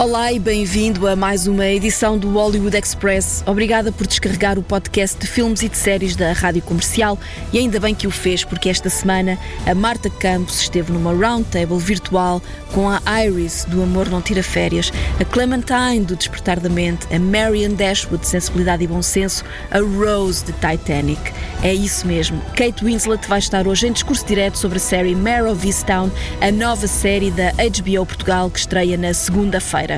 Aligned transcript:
Olá 0.00 0.32
e 0.32 0.38
bem-vindo 0.38 1.06
a 1.06 1.14
mais 1.14 1.46
uma 1.46 1.66
edição 1.66 2.16
do 2.16 2.30
Hollywood 2.30 2.74
Express. 2.74 3.44
Obrigada 3.44 3.92
por 3.92 4.06
descarregar 4.06 4.58
o 4.58 4.62
podcast 4.62 5.18
de 5.18 5.26
filmes 5.26 5.60
e 5.60 5.68
de 5.68 5.76
séries 5.76 6.16
da 6.16 6.32
Rádio 6.32 6.62
Comercial 6.62 7.18
e 7.52 7.58
ainda 7.58 7.78
bem 7.78 7.94
que 7.94 8.06
o 8.06 8.10
fez, 8.10 8.42
porque 8.42 8.70
esta 8.70 8.88
semana 8.88 9.38
a 9.66 9.74
Marta 9.74 10.08
Campos 10.08 10.58
esteve 10.62 10.90
numa 10.90 11.12
roundtable 11.12 11.78
virtual 11.78 12.40
com 12.72 12.88
a 12.88 13.02
Iris 13.22 13.66
do 13.66 13.82
Amor 13.82 14.08
Não 14.08 14.22
Tira 14.22 14.42
Férias, 14.42 14.90
a 15.20 15.24
Clementine 15.26 16.06
do 16.06 16.16
Despertar 16.16 16.58
da 16.60 16.70
Mente, 16.70 17.06
a 17.14 17.18
Marian 17.18 17.72
Dashwood 17.72 18.22
de 18.22 18.28
Sensibilidade 18.28 18.84
e 18.84 18.86
Bom 18.86 19.02
Senso, 19.02 19.44
a 19.70 19.80
Rose 19.80 20.46
de 20.46 20.52
Titanic. 20.52 21.20
É 21.62 21.74
isso 21.74 22.06
mesmo. 22.06 22.40
Kate 22.56 22.82
Winslet 22.82 23.28
vai 23.28 23.38
estar 23.38 23.68
hoje 23.68 23.86
em 23.86 23.92
discurso 23.92 24.24
direto 24.24 24.56
sobre 24.56 24.78
a 24.78 24.80
série 24.80 25.14
Mare 25.14 25.50
of 25.50 25.66
Easttown, 25.66 26.10
a 26.40 26.50
nova 26.50 26.86
série 26.86 27.30
da 27.30 27.52
HBO 27.52 28.06
Portugal 28.06 28.48
que 28.48 28.60
estreia 28.60 28.96
na 28.96 29.12
segunda-feira. 29.12 29.89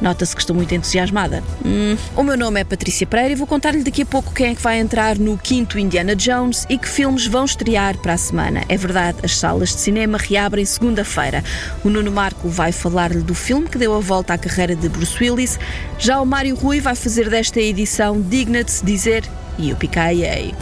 Nota-se 0.00 0.34
que 0.34 0.40
estou 0.40 0.56
muito 0.56 0.74
entusiasmada. 0.74 1.42
Hum, 1.64 1.96
o 2.16 2.22
meu 2.22 2.36
nome 2.36 2.58
é 2.60 2.64
Patrícia 2.64 3.06
Pereira 3.06 3.32
e 3.32 3.36
vou 3.36 3.46
contar-lhe 3.46 3.82
daqui 3.82 4.02
a 4.02 4.06
pouco 4.06 4.32
quem 4.32 4.50
é 4.50 4.54
que 4.54 4.62
vai 4.62 4.78
entrar 4.78 5.18
no 5.18 5.36
quinto 5.36 5.78
Indiana 5.78 6.16
Jones 6.16 6.64
e 6.70 6.78
que 6.78 6.88
filmes 6.88 7.26
vão 7.26 7.44
estrear 7.44 7.98
para 7.98 8.14
a 8.14 8.16
semana. 8.16 8.62
É 8.68 8.76
verdade, 8.76 9.18
as 9.22 9.36
salas 9.36 9.70
de 9.70 9.80
cinema 9.80 10.16
reabrem 10.16 10.64
segunda-feira. 10.64 11.44
O 11.84 11.90
Nuno 11.90 12.10
Marco 12.10 12.48
vai 12.48 12.72
falar-lhe 12.72 13.20
do 13.20 13.34
filme 13.34 13.68
que 13.68 13.76
deu 13.76 13.94
a 13.94 14.00
volta 14.00 14.34
à 14.34 14.38
carreira 14.38 14.74
de 14.74 14.88
Bruce 14.88 15.22
Willis. 15.22 15.58
Já 15.98 16.20
o 16.20 16.26
Mário 16.26 16.54
Rui 16.54 16.80
vai 16.80 16.94
fazer 16.94 17.28
desta 17.28 17.60
edição 17.60 18.20
digna 18.20 18.64
de 18.64 18.70
se 18.70 18.84
dizer 18.84 19.24
e 19.58 19.70
o 19.72 19.76
picaiei. 19.76 20.54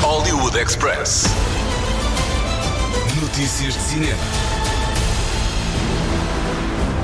Hollywood 0.00 0.58
Express. 0.58 1.26
Notícias 3.20 3.74
de 3.74 3.80
cinema. 3.80 4.51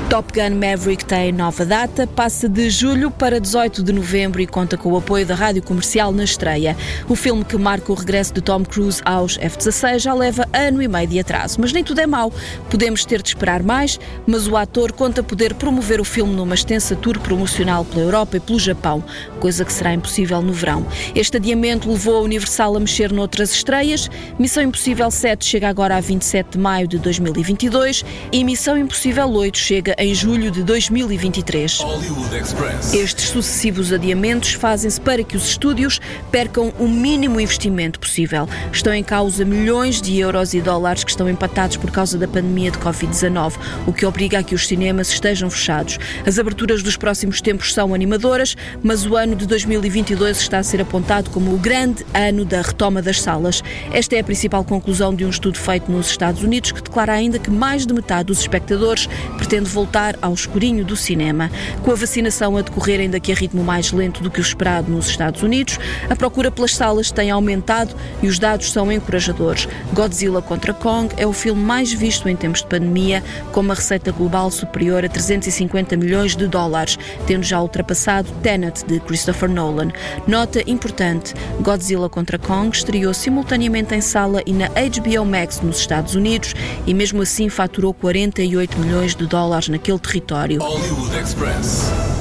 Top 0.09 0.33
Gun 0.33 0.55
Maverick 0.55 1.05
tem 1.05 1.31
nova 1.31 1.63
data, 1.63 2.07
passa 2.07 2.49
de 2.49 2.67
julho 2.71 3.11
para 3.11 3.39
18 3.39 3.83
de 3.83 3.93
novembro 3.93 4.41
e 4.41 4.47
conta 4.47 4.75
com 4.75 4.91
o 4.91 4.97
apoio 4.97 5.23
da 5.23 5.35
rádio 5.35 5.61
comercial 5.61 6.11
na 6.11 6.23
estreia. 6.23 6.75
O 7.07 7.15
filme 7.15 7.45
que 7.45 7.55
marca 7.55 7.91
o 7.91 7.95
regresso 7.95 8.33
de 8.33 8.41
Tom 8.41 8.65
Cruise 8.65 8.99
aos 9.05 9.37
F-16 9.37 9.99
já 9.99 10.13
leva 10.15 10.49
ano 10.51 10.81
e 10.81 10.87
meio 10.87 11.07
de 11.07 11.19
atraso, 11.19 11.61
mas 11.61 11.71
nem 11.71 11.83
tudo 11.83 12.01
é 12.01 12.07
mau. 12.07 12.33
Podemos 12.71 13.05
ter 13.05 13.21
de 13.21 13.29
esperar 13.29 13.61
mais, 13.61 13.99
mas 14.25 14.47
o 14.47 14.57
ator 14.57 14.91
conta 14.93 15.21
poder 15.21 15.53
promover 15.53 16.01
o 16.01 16.03
filme 16.03 16.33
numa 16.33 16.55
extensa 16.55 16.95
tour 16.95 17.19
promocional 17.19 17.85
pela 17.85 18.01
Europa 18.01 18.37
e 18.37 18.39
pelo 18.39 18.57
Japão, 18.57 19.03
coisa 19.39 19.63
que 19.63 19.71
será 19.71 19.93
impossível 19.93 20.41
no 20.41 20.53
verão. 20.53 20.87
Este 21.13 21.37
adiamento 21.37 21.87
levou 21.87 22.17
a 22.17 22.21
Universal 22.21 22.75
a 22.75 22.79
mexer 22.79 23.11
noutras 23.11 23.53
estreias. 23.53 24.09
Missão 24.39 24.63
Impossível 24.63 25.11
7 25.11 25.45
chega 25.45 25.69
agora 25.69 25.97
a 25.97 26.01
27 26.01 26.53
de 26.53 26.57
maio 26.57 26.87
de 26.87 26.97
2022 26.97 28.03
e 28.31 28.43
Missão 28.43 28.75
Impossível 28.75 29.29
8 29.29 29.55
chega 29.55 29.98
em 29.99 30.15
julho 30.15 30.49
de 30.49 30.63
2023. 30.63 31.79
Estes 32.93 33.29
sucessivos 33.29 33.91
adiamentos 33.91 34.53
fazem-se 34.53 34.99
para 34.99 35.21
que 35.25 35.35
os 35.35 35.43
estúdios 35.43 35.99
percam 36.31 36.73
o 36.79 36.87
mínimo 36.87 37.37
investimento 37.37 37.99
possível. 37.99 38.47
Estão 38.71 38.93
em 38.93 39.03
causa 39.03 39.43
milhões 39.43 40.01
de 40.01 40.17
euros 40.17 40.53
e 40.53 40.61
dólares 40.61 41.03
que 41.03 41.11
estão 41.11 41.29
empatados 41.29 41.75
por 41.75 41.91
causa 41.91 42.17
da 42.17 42.29
pandemia 42.29 42.71
de 42.71 42.77
Covid-19, 42.77 43.55
o 43.85 43.91
que 43.91 44.05
obriga 44.05 44.39
a 44.39 44.43
que 44.43 44.55
os 44.55 44.65
cinemas 44.65 45.09
estejam 45.09 45.49
fechados. 45.49 45.99
As 46.25 46.39
aberturas 46.39 46.81
dos 46.81 46.95
próximos 46.95 47.41
tempos 47.41 47.73
são 47.73 47.93
animadoras, 47.93 48.55
mas 48.81 49.05
o 49.05 49.17
ano 49.17 49.35
de 49.35 49.45
2022 49.45 50.39
está 50.39 50.59
a 50.59 50.63
ser 50.63 50.79
apontado 50.79 51.29
como 51.29 51.53
o 51.53 51.57
grande 51.57 52.05
ano 52.13 52.45
da 52.45 52.61
retoma 52.61 53.01
das 53.01 53.21
salas. 53.21 53.61
Esta 53.91 54.15
é 54.15 54.19
a 54.21 54.23
principal 54.23 54.63
conclusão 54.63 55.13
de 55.13 55.25
um 55.25 55.29
estudo 55.29 55.59
feito 55.59 55.91
nos 55.91 56.09
Estados 56.09 56.41
Unidos 56.41 56.71
que 56.71 56.81
declara 56.81 57.11
ainda 57.11 57.37
que 57.37 57.51
mais 57.51 57.85
de 57.85 57.93
metade 57.93 58.27
dos 58.27 58.39
espectadores 58.39 59.09
pretende 59.35 59.69
voltar 59.69 59.88
voltar 59.89 60.15
ao 60.21 60.35
escurinho 60.35 60.85
do 60.85 60.95
cinema. 60.95 61.49
Com 61.81 61.91
a 61.91 61.95
vacinação 61.95 62.55
a 62.55 62.61
decorrer 62.61 62.99
ainda 62.99 63.19
que 63.19 63.31
a 63.31 63.35
ritmo 63.35 63.63
mais 63.63 63.91
lento 63.91 64.21
do 64.21 64.29
que 64.29 64.39
o 64.39 64.41
esperado 64.41 64.91
nos 64.91 65.07
Estados 65.07 65.41
Unidos, 65.41 65.79
a 66.07 66.15
procura 66.15 66.51
pelas 66.51 66.75
salas 66.75 67.09
tem 67.09 67.31
aumentado 67.31 67.95
e 68.21 68.27
os 68.27 68.37
dados 68.37 68.71
são 68.71 68.91
encorajadores. 68.91 69.67
Godzilla 69.91 70.43
contra 70.43 70.75
Kong 70.75 71.11
é 71.17 71.25
o 71.25 71.33
filme 71.33 71.59
mais 71.59 71.91
visto 71.91 72.29
em 72.29 72.35
tempos 72.35 72.61
de 72.61 72.67
pandemia, 72.67 73.23
com 73.51 73.61
uma 73.61 73.73
receita 73.73 74.11
global 74.11 74.51
superior 74.51 75.03
a 75.03 75.09
350 75.09 75.97
milhões 75.97 76.35
de 76.35 76.45
dólares, 76.47 76.99
tendo 77.25 77.43
já 77.43 77.59
ultrapassado 77.59 78.29
Tenet 78.43 78.85
de 78.85 78.99
Christopher 78.99 79.49
Nolan. 79.49 79.89
Nota 80.27 80.61
importante: 80.69 81.33
Godzilla 81.61 82.09
contra 82.09 82.37
Kong 82.37 82.75
estreou 82.75 83.13
simultaneamente 83.13 83.95
em 83.95 84.01
sala 84.01 84.43
e 84.45 84.53
na 84.53 84.67
HBO 84.67 85.25
Max 85.25 85.61
nos 85.61 85.79
Estados 85.79 86.13
Unidos 86.13 86.53
e 86.85 86.93
mesmo 86.93 87.23
assim 87.23 87.49
faturou 87.49 87.91
48 87.91 88.77
milhões 88.77 89.15
de 89.15 89.25
dólares 89.25 89.67
na 89.67 89.78
naquele 89.79 89.99
território. 89.99 90.61
Hollywood 90.61 91.15
Express 91.15 92.18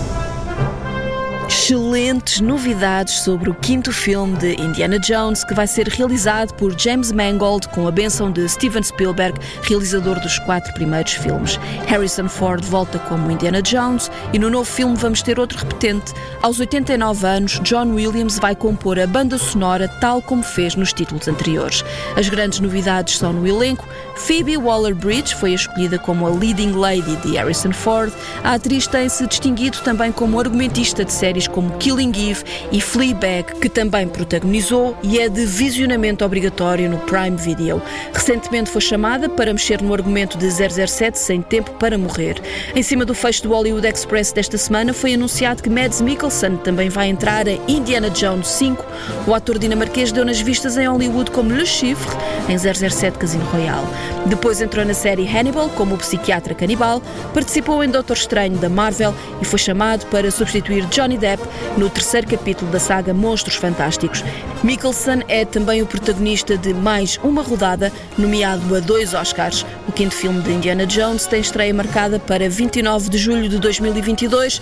excelentes 1.69 2.41
novidades 2.41 3.21
sobre 3.21 3.51
o 3.51 3.55
quinto 3.55 3.93
filme 3.93 4.35
de 4.39 4.55
Indiana 4.55 4.99
Jones, 4.99 5.45
que 5.45 5.53
vai 5.53 5.67
ser 5.67 5.87
realizado 5.87 6.55
por 6.55 6.75
James 6.81 7.13
Mangold 7.13 7.69
com 7.69 7.87
a 7.87 7.91
benção 7.91 8.33
de 8.33 8.49
Steven 8.49 8.83
Spielberg, 8.83 9.39
realizador 9.65 10.19
dos 10.19 10.39
quatro 10.39 10.73
primeiros 10.73 11.13
filmes. 11.13 11.61
Harrison 11.87 12.27
Ford 12.27 12.65
volta 12.65 12.99
como 13.01 13.31
Indiana 13.31 13.61
Jones 13.61 14.11
e 14.33 14.39
no 14.39 14.49
novo 14.49 14.65
filme 14.65 14.97
vamos 14.97 15.21
ter 15.21 15.39
outro 15.39 15.59
repetente. 15.59 16.15
Aos 16.41 16.59
89 16.59 17.27
anos, 17.27 17.61
John 17.63 17.93
Williams 17.93 18.39
vai 18.39 18.57
compor 18.57 18.99
a 18.99 19.07
banda 19.07 19.37
sonora 19.37 19.89
tal 20.01 20.23
como 20.23 20.43
fez 20.43 20.75
nos 20.75 20.95
títulos 20.95 21.29
anteriores. 21.29 21.85
As 22.17 22.31
grandes 22.31 22.61
novidades 22.61 23.19
são 23.19 23.35
no 23.35 23.47
elenco. 23.47 23.87
Phoebe 24.17 24.57
Waller-Bridge 24.57 25.35
foi 25.35 25.53
escolhida 25.53 25.99
como 25.99 26.27
a 26.27 26.31
leading 26.31 26.73
lady 26.73 27.15
de 27.17 27.37
Harrison 27.37 27.73
Ford. 27.73 28.11
A 28.43 28.55
atriz 28.55 28.87
tem 28.87 29.07
se 29.11 29.27
distinguido 29.27 29.79
também 29.81 30.11
como 30.11 30.41
argumentista 30.41 31.05
de 31.05 31.13
séries 31.13 31.47
como 31.47 31.58
Killing 31.79 32.13
Eve 32.31 32.45
e 32.71 32.81
Fleabag, 32.81 33.55
que 33.61 33.69
também 33.69 34.07
protagonizou 34.07 34.97
e 35.03 35.19
é 35.19 35.29
de 35.29 35.45
visionamento 35.45 36.25
obrigatório 36.25 36.91
no 36.91 36.99
Prime 36.99 37.37
Video. 37.37 37.83
Recentemente 38.13 38.71
foi 38.71 38.81
chamada 38.81 39.29
para 39.29 39.53
mexer 39.53 39.83
no 39.83 39.93
argumento 39.93 40.37
de 40.39 40.49
007 40.51 41.19
Sem 41.19 41.43
Tempo 41.43 41.71
para 41.73 41.99
Morrer. 41.99 42.41
Em 42.75 42.83
cima 42.83 43.05
do 43.05 43.15
fecho 43.15 43.43
do 43.43 43.51
Hollywood 43.51 43.87
Express 43.87 44.33
desta 44.33 44.59
semana 44.59 44.93
foi 44.93 45.15
anunciado 45.15 45.63
que 45.63 45.71
Mads 45.71 46.01
Mikkelsen 46.01 46.57
também 46.59 46.89
vai 46.89 47.09
entrar 47.09 47.49
em 47.49 47.61
Indiana 47.67 48.11
Jones 48.11 48.49
5. 48.49 48.85
O 49.27 49.35
ator 49.35 49.59
dinamarquês 49.59 50.13
deu 50.13 50.25
nas 50.25 50.41
vistas 50.41 50.77
em 50.77 50.87
Hollywood 50.87 51.31
como 51.31 51.53
Le 51.53 51.67
Chiffre 51.67 52.17
em 52.49 52.59
007 52.59 53.19
Casino 53.19 53.45
Royale. 53.47 53.87
Depois 54.27 54.61
entrou 54.61 54.85
na 54.85 54.95
série 54.95 55.27
Hannibal 55.27 55.69
como 55.71 55.95
o 55.95 55.99
psiquiatra 55.99 56.55
canibal, 56.55 57.03
participou 57.33 57.83
em 57.83 57.89
Doutor 57.89 58.17
Estranho 58.17 58.57
da 58.59 58.69
Marvel 58.69 59.15
e 59.41 59.45
foi 59.45 59.59
chamado 59.59 60.07
para 60.07 60.31
substituir 60.31 60.85
Johnny 60.87 61.17
Depp 61.17 61.43
no 61.77 61.89
terceiro 61.89 62.27
capítulo 62.27 62.71
da 62.71 62.79
saga 62.79 63.15
Monstros 63.15 63.57
Fantásticos. 63.57 64.25
Mikkelsen 64.63 65.23
é 65.29 65.45
também 65.45 65.83
o 65.83 65.87
protagonista 65.87 66.57
de 66.57 66.75
mais 66.75 67.19
uma 67.23 67.43
rodada, 67.43 67.93
nomeado 68.17 68.75
a 68.75 68.81
dois 68.81 69.15
Oscars. 69.15 69.65
O 69.87 69.93
quinto 69.93 70.15
filme 70.15 70.41
de 70.43 70.53
Indiana 70.53 70.87
Jones 70.87 71.27
tem 71.27 71.41
estreia 71.41 71.73
marcada 71.73 72.19
para 72.19 72.49
29 72.49 73.09
de 73.09 73.19
julho 73.19 73.49
de 73.49 73.59
2022, 73.59 74.61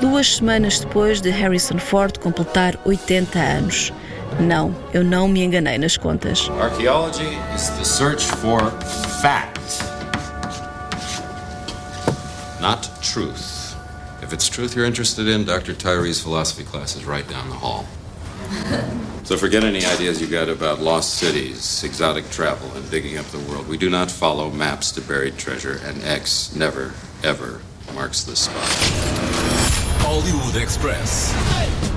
duas 0.00 0.36
semanas 0.36 0.80
depois 0.80 1.20
de 1.20 1.30
Harrison 1.30 1.78
Ford 1.78 2.18
completar 2.18 2.78
80 2.84 3.38
anos. 3.38 3.92
Não, 4.40 4.74
eu 4.92 5.02
não 5.02 5.26
me 5.26 5.42
enganei 5.42 5.78
nas 5.78 5.96
contas. 5.96 6.50
Archaeology 6.60 7.36
is 7.54 7.68
the 7.70 7.84
search 7.84 8.24
for 8.24 8.70
fact, 9.20 9.82
not 12.60 12.88
truth. 13.00 13.57
If 14.28 14.34
it's 14.34 14.46
truth 14.50 14.76
you're 14.76 14.84
interested 14.84 15.26
in, 15.26 15.46
Dr. 15.46 15.72
Tyree's 15.72 16.20
philosophy 16.20 16.62
class 16.62 16.94
is 16.94 17.06
right 17.06 17.26
down 17.26 17.48
the 17.48 17.54
hall. 17.54 17.86
so 19.24 19.38
forget 19.38 19.64
any 19.64 19.86
ideas 19.86 20.20
you 20.20 20.26
got 20.26 20.50
about 20.50 20.80
lost 20.80 21.14
cities, 21.14 21.82
exotic 21.82 22.28
travel, 22.28 22.70
and 22.76 22.90
digging 22.90 23.16
up 23.16 23.24
the 23.28 23.38
world. 23.38 23.66
We 23.66 23.78
do 23.78 23.88
not 23.88 24.10
follow 24.10 24.50
maps 24.50 24.92
to 24.92 25.00
buried 25.00 25.38
treasure, 25.38 25.80
and 25.82 26.02
X 26.02 26.54
never, 26.54 26.92
ever 27.22 27.62
marks 27.94 28.24
the 28.24 28.36
spot. 28.36 28.68
Hollywood 30.02 30.56
Express. 30.62 31.87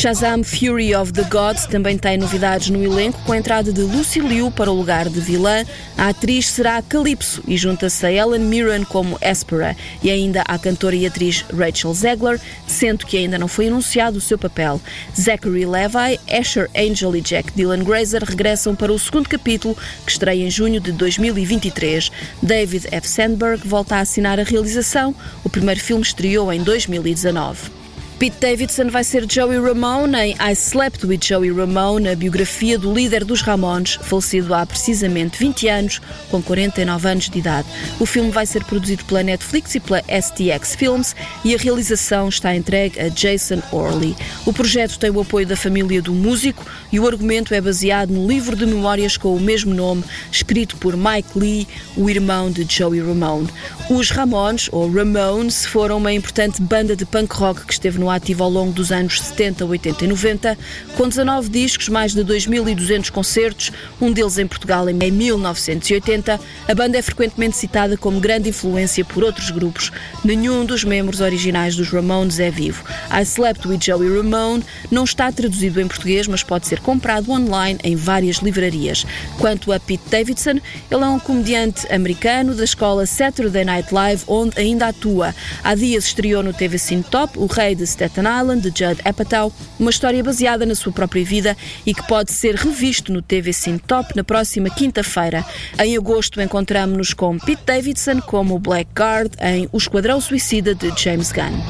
Shazam 0.00 0.42
Fury 0.42 0.94
of 0.94 1.12
the 1.12 1.24
Gods 1.24 1.66
também 1.66 1.98
tem 1.98 2.16
novidades 2.16 2.70
no 2.70 2.82
elenco, 2.82 3.20
com 3.22 3.32
a 3.32 3.36
entrada 3.36 3.70
de 3.70 3.82
Lucy 3.82 4.18
Liu 4.18 4.50
para 4.50 4.70
o 4.70 4.74
lugar 4.74 5.10
de 5.10 5.20
vilã. 5.20 5.62
A 5.94 6.08
atriz 6.08 6.48
será 6.48 6.80
Calypso 6.80 7.42
e 7.46 7.54
junta-se 7.54 8.06
a 8.06 8.10
Ellen 8.10 8.40
Mirren 8.40 8.82
como 8.82 9.18
Espera 9.20 9.76
e 10.02 10.10
ainda 10.10 10.40
a 10.48 10.58
cantora 10.58 10.96
e 10.96 11.04
atriz 11.04 11.44
Rachel 11.54 11.92
Zegler, 11.92 12.40
sendo 12.66 13.04
que 13.04 13.18
ainda 13.18 13.38
não 13.38 13.46
foi 13.46 13.68
anunciado 13.68 14.16
o 14.16 14.22
seu 14.22 14.38
papel. 14.38 14.80
Zachary 15.14 15.66
Levi, 15.66 16.18
Asher 16.30 16.70
Angel 16.74 17.14
e 17.14 17.20
Jack 17.20 17.52
Dylan 17.52 17.84
Grazer 17.84 18.24
regressam 18.24 18.74
para 18.74 18.90
o 18.90 18.98
segundo 18.98 19.28
capítulo, 19.28 19.76
que 20.06 20.12
estreia 20.12 20.46
em 20.46 20.50
junho 20.50 20.80
de 20.80 20.92
2023. 20.92 22.10
David 22.42 22.88
F. 22.90 23.06
Sandberg 23.06 23.68
volta 23.68 23.96
a 23.96 24.00
assinar 24.00 24.40
a 24.40 24.44
realização. 24.44 25.14
O 25.44 25.50
primeiro 25.50 25.78
filme 25.78 26.02
estreou 26.02 26.50
em 26.50 26.62
2019. 26.62 27.79
Pete 28.20 28.36
Davidson 28.38 28.90
vai 28.90 29.02
ser 29.02 29.24
Joey 29.26 29.58
Ramone 29.58 30.14
em 30.14 30.32
I 30.32 30.52
Slept 30.52 31.06
with 31.06 31.20
Joey 31.22 31.50
Ramone, 31.50 32.06
a 32.06 32.14
biografia 32.14 32.78
do 32.78 32.92
líder 32.92 33.24
dos 33.24 33.40
Ramones, 33.40 33.98
falecido 34.02 34.52
há 34.52 34.66
precisamente 34.66 35.38
20 35.38 35.68
anos, 35.68 36.02
com 36.30 36.42
49 36.42 37.08
anos 37.08 37.30
de 37.30 37.38
idade. 37.38 37.66
O 37.98 38.04
filme 38.04 38.30
vai 38.30 38.44
ser 38.44 38.62
produzido 38.64 39.06
pela 39.06 39.22
Netflix 39.22 39.74
e 39.74 39.80
pela 39.80 40.02
STX 40.02 40.74
Films 40.74 41.16
e 41.42 41.54
a 41.54 41.56
realização 41.58 42.28
está 42.28 42.54
entregue 42.54 43.00
a 43.00 43.08
Jason 43.08 43.62
Orley. 43.72 44.14
O 44.44 44.52
projeto 44.52 44.98
tem 44.98 45.08
o 45.08 45.22
apoio 45.22 45.46
da 45.46 45.56
família 45.56 46.02
do 46.02 46.12
músico 46.12 46.66
e 46.92 47.00
o 47.00 47.08
argumento 47.08 47.54
é 47.54 47.60
baseado 47.62 48.10
no 48.10 48.28
livro 48.28 48.54
de 48.54 48.66
memórias 48.66 49.16
com 49.16 49.34
o 49.34 49.40
mesmo 49.40 49.72
nome, 49.72 50.04
escrito 50.30 50.76
por 50.76 50.94
Mike 50.94 51.38
Lee, 51.38 51.66
o 51.96 52.10
irmão 52.10 52.50
de 52.50 52.66
Joey 52.68 53.00
Ramone. 53.00 53.48
Os 53.88 54.10
Ramones, 54.10 54.68
ou 54.70 54.92
Ramones, 54.92 55.64
foram 55.64 55.96
uma 55.96 56.12
importante 56.12 56.60
banda 56.60 56.94
de 56.94 57.06
punk 57.06 57.32
rock 57.34 57.64
que 57.64 57.72
esteve 57.72 57.98
no 57.98 58.09
ativo 58.10 58.44
ao 58.44 58.50
longo 58.50 58.72
dos 58.72 58.92
anos 58.92 59.20
70, 59.20 59.64
80 59.64 60.04
e 60.04 60.08
90, 60.08 60.58
com 60.96 61.08
19 61.08 61.48
discos, 61.48 61.88
mais 61.88 62.14
de 62.14 62.22
2.200 62.24 63.10
concertos, 63.10 63.72
um 64.00 64.12
deles 64.12 64.38
em 64.38 64.46
Portugal 64.46 64.88
em 64.88 64.94
1980. 64.94 66.40
A 66.68 66.74
banda 66.74 66.98
é 66.98 67.02
frequentemente 67.02 67.56
citada 67.56 67.96
como 67.96 68.20
grande 68.20 68.48
influência 68.48 69.04
por 69.04 69.22
outros 69.22 69.50
grupos. 69.50 69.92
Nenhum 70.24 70.64
dos 70.64 70.84
membros 70.84 71.20
originais 71.20 71.76
dos 71.76 71.88
Ramones 71.90 72.38
é 72.38 72.50
vivo. 72.50 72.84
I 73.10 73.22
Slept 73.22 73.66
with 73.66 73.80
Joey 73.80 74.16
Ramone 74.16 74.64
não 74.90 75.04
está 75.04 75.30
traduzido 75.32 75.80
em 75.80 75.88
português, 75.88 76.26
mas 76.26 76.42
pode 76.42 76.66
ser 76.66 76.80
comprado 76.80 77.30
online 77.30 77.78
em 77.82 77.96
várias 77.96 78.36
livrarias. 78.36 79.06
Quanto 79.38 79.72
a 79.72 79.80
Pete 79.80 80.08
Davidson, 80.10 80.60
ele 80.90 81.04
é 81.04 81.08
um 81.08 81.18
comediante 81.18 81.86
americano 81.92 82.54
da 82.54 82.64
escola 82.64 83.06
Saturday 83.06 83.64
Night 83.64 83.92
Live, 83.92 84.24
onde 84.26 84.58
ainda 84.58 84.88
atua. 84.88 85.34
Há 85.62 85.74
dias 85.74 86.04
estreou 86.04 86.42
no 86.42 86.52
TV 86.52 86.78
Cine 86.78 87.02
Top 87.02 87.38
o 87.38 87.46
rei 87.46 87.74
de 87.74 87.82
Staten 88.00 88.24
Island, 88.24 88.62
de 88.62 88.68
Judd 88.68 89.00
Apatow, 89.04 89.52
uma 89.78 89.90
história 89.90 90.24
baseada 90.24 90.64
na 90.64 90.74
sua 90.74 90.92
própria 90.92 91.24
vida 91.24 91.56
e 91.84 91.92
que 91.92 92.06
pode 92.06 92.32
ser 92.32 92.54
revisto 92.54 93.12
no 93.12 93.20
TV 93.20 93.52
Cine 93.52 93.78
Top 93.78 94.16
na 94.16 94.24
próxima 94.24 94.70
quinta-feira. 94.70 95.44
Em 95.78 95.96
agosto 95.96 96.40
encontramos-nos 96.40 97.12
com 97.12 97.38
Pete 97.38 97.62
Davidson 97.66 98.20
como 98.22 98.58
Blackguard 98.58 99.32
em 99.40 99.68
O 99.70 99.76
Esquadrão 99.76 100.20
Suicida 100.20 100.74
de 100.74 100.90
James 100.96 101.30
Gunn. 101.30 101.60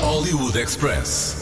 Hollywood 0.00 0.58
Express. 0.58 1.39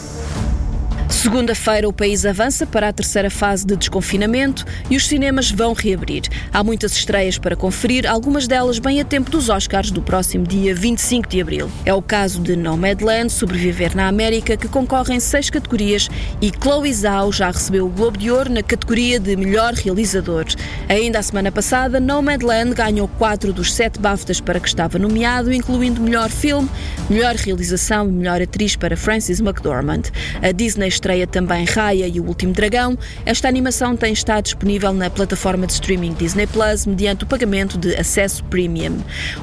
Segunda-feira, 1.08 1.88
o 1.88 1.92
país 1.92 2.26
avança 2.26 2.66
para 2.66 2.88
a 2.88 2.92
terceira 2.92 3.30
fase 3.30 3.66
de 3.66 3.74
desconfinamento 3.76 4.64
e 4.90 4.96
os 4.96 5.06
cinemas 5.06 5.50
vão 5.50 5.72
reabrir. 5.72 6.22
Há 6.52 6.62
muitas 6.62 6.92
estreias 6.92 7.38
para 7.38 7.56
conferir, 7.56 8.06
algumas 8.06 8.46
delas 8.46 8.78
bem 8.78 9.00
a 9.00 9.04
tempo 9.04 9.30
dos 9.30 9.48
Oscars 9.48 9.90
do 9.90 10.02
próximo 10.02 10.46
dia 10.46 10.74
25 10.74 11.28
de 11.28 11.40
abril. 11.40 11.70
É 11.86 11.94
o 11.94 12.02
caso 12.02 12.40
de 12.40 12.54
Nomadland, 12.54 13.32
Sobreviver 13.32 13.96
na 13.96 14.06
América, 14.06 14.56
que 14.56 14.68
concorre 14.68 15.14
em 15.14 15.20
seis 15.20 15.48
categorias, 15.48 16.10
e 16.42 16.50
Chloe 16.50 16.92
Zhao 16.92 17.32
já 17.32 17.50
recebeu 17.50 17.86
o 17.86 17.90
Globo 17.90 18.18
de 18.18 18.30
Ouro 18.30 18.52
na 18.52 18.62
categoria 18.62 19.18
de 19.18 19.34
Melhor 19.34 19.72
Realizador. 19.72 20.44
Ainda 20.88 21.18
a 21.18 21.22
semana 21.22 21.50
passada, 21.50 21.98
Nomadland 21.98 22.74
ganhou 22.74 23.08
quatro 23.18 23.52
dos 23.52 23.72
sete 23.72 23.98
BAFTAs 23.98 24.40
para 24.40 24.60
que 24.60 24.68
estava 24.68 24.98
nomeado, 24.98 25.52
incluindo 25.52 26.02
Melhor 26.02 26.28
Filme, 26.28 26.68
Melhor 27.08 27.34
Realização 27.34 28.06
e 28.08 28.12
Melhor 28.12 28.42
Atriz 28.42 28.76
para 28.76 28.96
Frances 28.96 29.40
McDormand. 29.40 30.02
A 30.42 30.52
Disney 30.52 30.97
estreia 30.98 31.26
também 31.26 31.64
Raya 31.64 32.08
e 32.08 32.20
o 32.20 32.24
Último 32.24 32.52
Dragão. 32.52 32.98
Esta 33.24 33.48
animação 33.48 33.96
tem 33.96 34.12
estado 34.12 34.44
disponível 34.44 34.92
na 34.92 35.08
plataforma 35.08 35.66
de 35.66 35.72
streaming 35.74 36.12
Disney 36.14 36.46
Plus 36.46 36.86
mediante 36.86 37.24
o 37.24 37.26
pagamento 37.26 37.78
de 37.78 37.94
acesso 37.94 38.42
premium. 38.44 38.98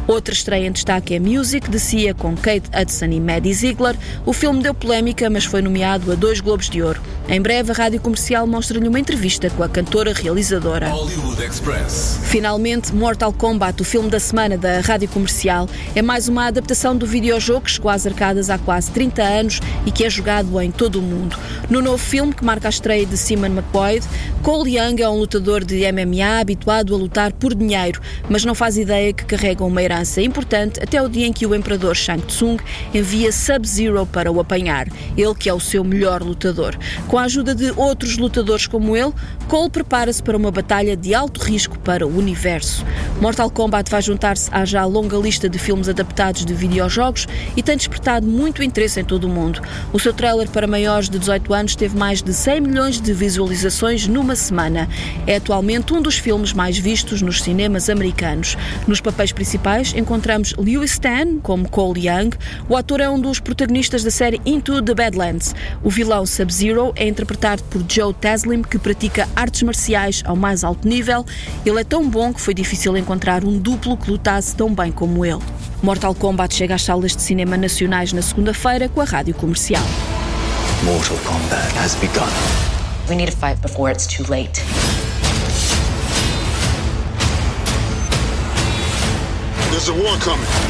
Outra 0.07 0.33
estreia 0.33 0.67
em 0.67 0.71
destaque 0.71 1.15
é 1.15 1.19
Music, 1.19 1.69
de 1.69 1.79
Cia 1.79 2.13
com 2.13 2.35
Kate 2.35 2.69
Hudson 2.77 3.05
e 3.05 3.19
Maddie 3.19 3.53
Ziegler. 3.53 3.95
O 4.25 4.33
filme 4.33 4.61
deu 4.61 4.73
polémica, 4.73 5.29
mas 5.29 5.45
foi 5.45 5.61
nomeado 5.61 6.11
a 6.11 6.15
dois 6.15 6.41
Globos 6.41 6.69
de 6.69 6.83
Ouro. 6.83 7.01
Em 7.27 7.41
breve, 7.41 7.71
a 7.71 7.73
rádio 7.73 7.99
comercial 7.99 8.45
mostra-lhe 8.45 8.87
uma 8.87 8.99
entrevista 8.99 9.49
com 9.49 9.63
a 9.63 9.67
cantora 9.67 10.13
realizadora. 10.13 10.89
Hollywood 10.89 11.43
Express. 11.43 12.19
Finalmente, 12.25 12.93
Mortal 12.93 13.33
Kombat, 13.33 13.81
o 13.81 13.83
filme 13.83 14.11
da 14.11 14.19
semana 14.19 14.55
da 14.59 14.79
rádio 14.81 15.09
comercial, 15.09 15.67
é 15.95 16.03
mais 16.03 16.27
uma 16.27 16.45
adaptação 16.45 16.95
do 16.95 17.07
videojogo 17.07 17.61
que 17.61 17.71
chegou 17.71 17.89
às 17.89 18.05
arcadas 18.05 18.51
há 18.51 18.59
quase 18.59 18.91
30 18.91 19.23
anos 19.23 19.59
e 19.87 19.91
que 19.91 20.03
é 20.03 20.09
jogado 20.09 20.61
em 20.61 20.69
todo 20.69 20.99
o 20.99 21.01
mundo. 21.01 21.35
No 21.67 21.81
novo 21.81 21.97
filme, 21.97 22.31
que 22.31 22.45
marca 22.45 22.67
a 22.67 22.69
estreia 22.69 23.07
de 23.07 23.17
Simon 23.17 23.47
McBoyd, 23.47 24.05
Cole 24.43 24.77
Young 24.77 25.01
é 25.01 25.09
um 25.09 25.17
lutador 25.17 25.63
de 25.63 25.81
MMA 25.91 26.41
habituado 26.41 26.93
a 26.93 26.97
lutar 26.97 27.33
por 27.33 27.55
dinheiro, 27.55 27.99
mas 28.29 28.45
não 28.45 28.53
faz 28.53 28.77
ideia 28.77 29.11
que 29.11 29.25
carrega 29.25 29.63
uma 29.63 29.81
herança 29.81 30.21
importante 30.21 30.79
até 30.79 31.01
o 31.01 31.09
dia 31.09 31.25
em 31.25 31.33
que 31.33 31.47
o 31.47 31.55
imperador 31.55 31.95
Shang 31.95 32.21
Tsung 32.27 32.59
envia 32.93 33.31
Sub-Zero 33.31 34.05
para 34.05 34.31
o 34.31 34.39
apanhar, 34.39 34.87
ele 35.17 35.33
que 35.33 35.49
é 35.49 35.53
o 35.53 35.59
seu 35.59 35.83
melhor 35.83 36.21
lutador. 36.21 36.77
Com 37.15 37.19
a 37.19 37.23
ajuda 37.23 37.55
de 37.55 37.71
outros 37.77 38.17
lutadores 38.17 38.67
como 38.67 38.93
ele, 38.93 39.13
Cole 39.47 39.69
prepara-se 39.69 40.21
para 40.21 40.35
uma 40.35 40.51
batalha 40.51 40.97
de 40.97 41.13
alto 41.13 41.41
risco 41.41 41.79
para 41.79 42.05
o 42.05 42.17
universo. 42.17 42.85
Mortal 43.21 43.49
Kombat 43.49 43.89
vai 43.89 44.01
juntar-se 44.01 44.49
à 44.51 44.65
já 44.65 44.83
longa 44.83 45.15
lista 45.15 45.47
de 45.47 45.57
filmes 45.57 45.87
adaptados 45.87 46.43
de 46.43 46.53
videojogos 46.53 47.25
e 47.55 47.63
tem 47.63 47.77
despertado 47.77 48.27
muito 48.27 48.61
interesse 48.61 48.99
em 48.99 49.05
todo 49.05 49.23
o 49.23 49.29
mundo. 49.29 49.61
O 49.93 49.99
seu 49.99 50.11
trailer 50.11 50.49
para 50.49 50.67
maiores 50.67 51.07
de 51.07 51.17
18 51.17 51.53
anos 51.53 51.75
teve 51.77 51.97
mais 51.97 52.21
de 52.21 52.33
100 52.33 52.59
milhões 52.59 52.99
de 52.99 53.13
visualizações 53.13 54.09
numa 54.09 54.35
semana. 54.35 54.89
É 55.25 55.37
atualmente 55.37 55.93
um 55.93 56.01
dos 56.01 56.17
filmes 56.17 56.51
mais 56.51 56.77
vistos 56.77 57.21
nos 57.21 57.41
cinemas 57.41 57.89
americanos. 57.89 58.57
Nos 58.85 58.99
papéis 58.99 59.31
principais 59.31 59.93
encontramos 59.95 60.53
Lewis 60.57 60.91
Stan, 60.91 61.39
como 61.41 61.69
Cole 61.69 62.09
Young. 62.09 62.31
O 62.67 62.75
ator 62.75 62.99
é 62.99 63.09
um 63.09 63.21
dos 63.21 63.39
protagonistas 63.39 64.03
da 64.03 64.11
série 64.11 64.41
Into 64.45 64.81
the 64.81 64.93
Badlands. 64.93 65.55
O 65.81 65.89
vilão 65.89 66.25
Sub-Zero 66.25 66.91
é 66.97 67.04
interpretado 67.07 67.63
por 67.63 67.83
Joe 67.89 68.13
Taslim, 68.13 68.61
que 68.61 68.77
pratica 68.77 69.27
artes 69.35 69.63
marciais 69.63 70.23
ao 70.25 70.35
mais 70.35 70.63
alto 70.63 70.87
nível. 70.87 71.25
Ele 71.65 71.79
é 71.79 71.83
tão 71.83 72.09
bom 72.09 72.33
que 72.33 72.41
foi 72.41 72.53
difícil 72.53 72.95
encontrar 72.97 73.43
um 73.43 73.57
duplo 73.57 73.97
que 73.97 74.11
lutasse 74.11 74.55
tão 74.55 74.73
bem 74.73 74.91
como 74.91 75.25
ele. 75.25 75.41
Mortal 75.81 76.15
Kombat 76.15 76.55
chega 76.55 76.75
às 76.75 76.83
salas 76.83 77.15
de 77.15 77.21
cinema 77.21 77.57
nacionais 77.57 78.11
na 78.11 78.21
segunda-feira 78.21 78.89
com 78.89 79.01
a 79.01 79.05
rádio 79.05 79.33
comercial. 79.35 79.83
Mortal 80.83 81.17
Kombat 81.25 81.77
has 81.77 81.95
begun. 81.95 82.29
We 83.09 83.15
need 83.15 83.31
to 83.31 83.37
fight 83.37 83.61
before 83.61 83.91
it's 83.91 84.07
too 84.07 84.23
late. 84.29 84.61
There's 89.69 89.89
a 89.89 89.93
war 89.93 90.17
coming. 90.19 90.64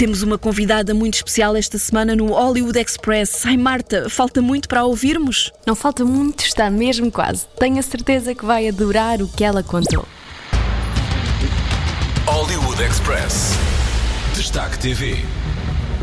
Temos 0.00 0.22
uma 0.22 0.38
convidada 0.38 0.94
muito 0.94 1.16
especial 1.16 1.54
esta 1.54 1.76
semana 1.76 2.16
no 2.16 2.28
Hollywood 2.28 2.78
Express. 2.78 3.44
Ai, 3.44 3.58
Marta, 3.58 4.08
falta 4.08 4.40
muito 4.40 4.66
para 4.66 4.80
a 4.80 4.84
ouvirmos? 4.86 5.52
Não 5.66 5.74
falta 5.74 6.06
muito, 6.06 6.42
está 6.42 6.70
mesmo 6.70 7.12
quase. 7.12 7.46
Tenho 7.58 7.78
a 7.78 7.82
certeza 7.82 8.34
que 8.34 8.42
vai 8.42 8.66
adorar 8.66 9.20
o 9.20 9.28
que 9.28 9.44
ela 9.44 9.62
contou. 9.62 10.08
Hollywood 12.24 12.82
Express. 12.82 13.58
Destaque 14.34 14.78
TV. 14.78 15.18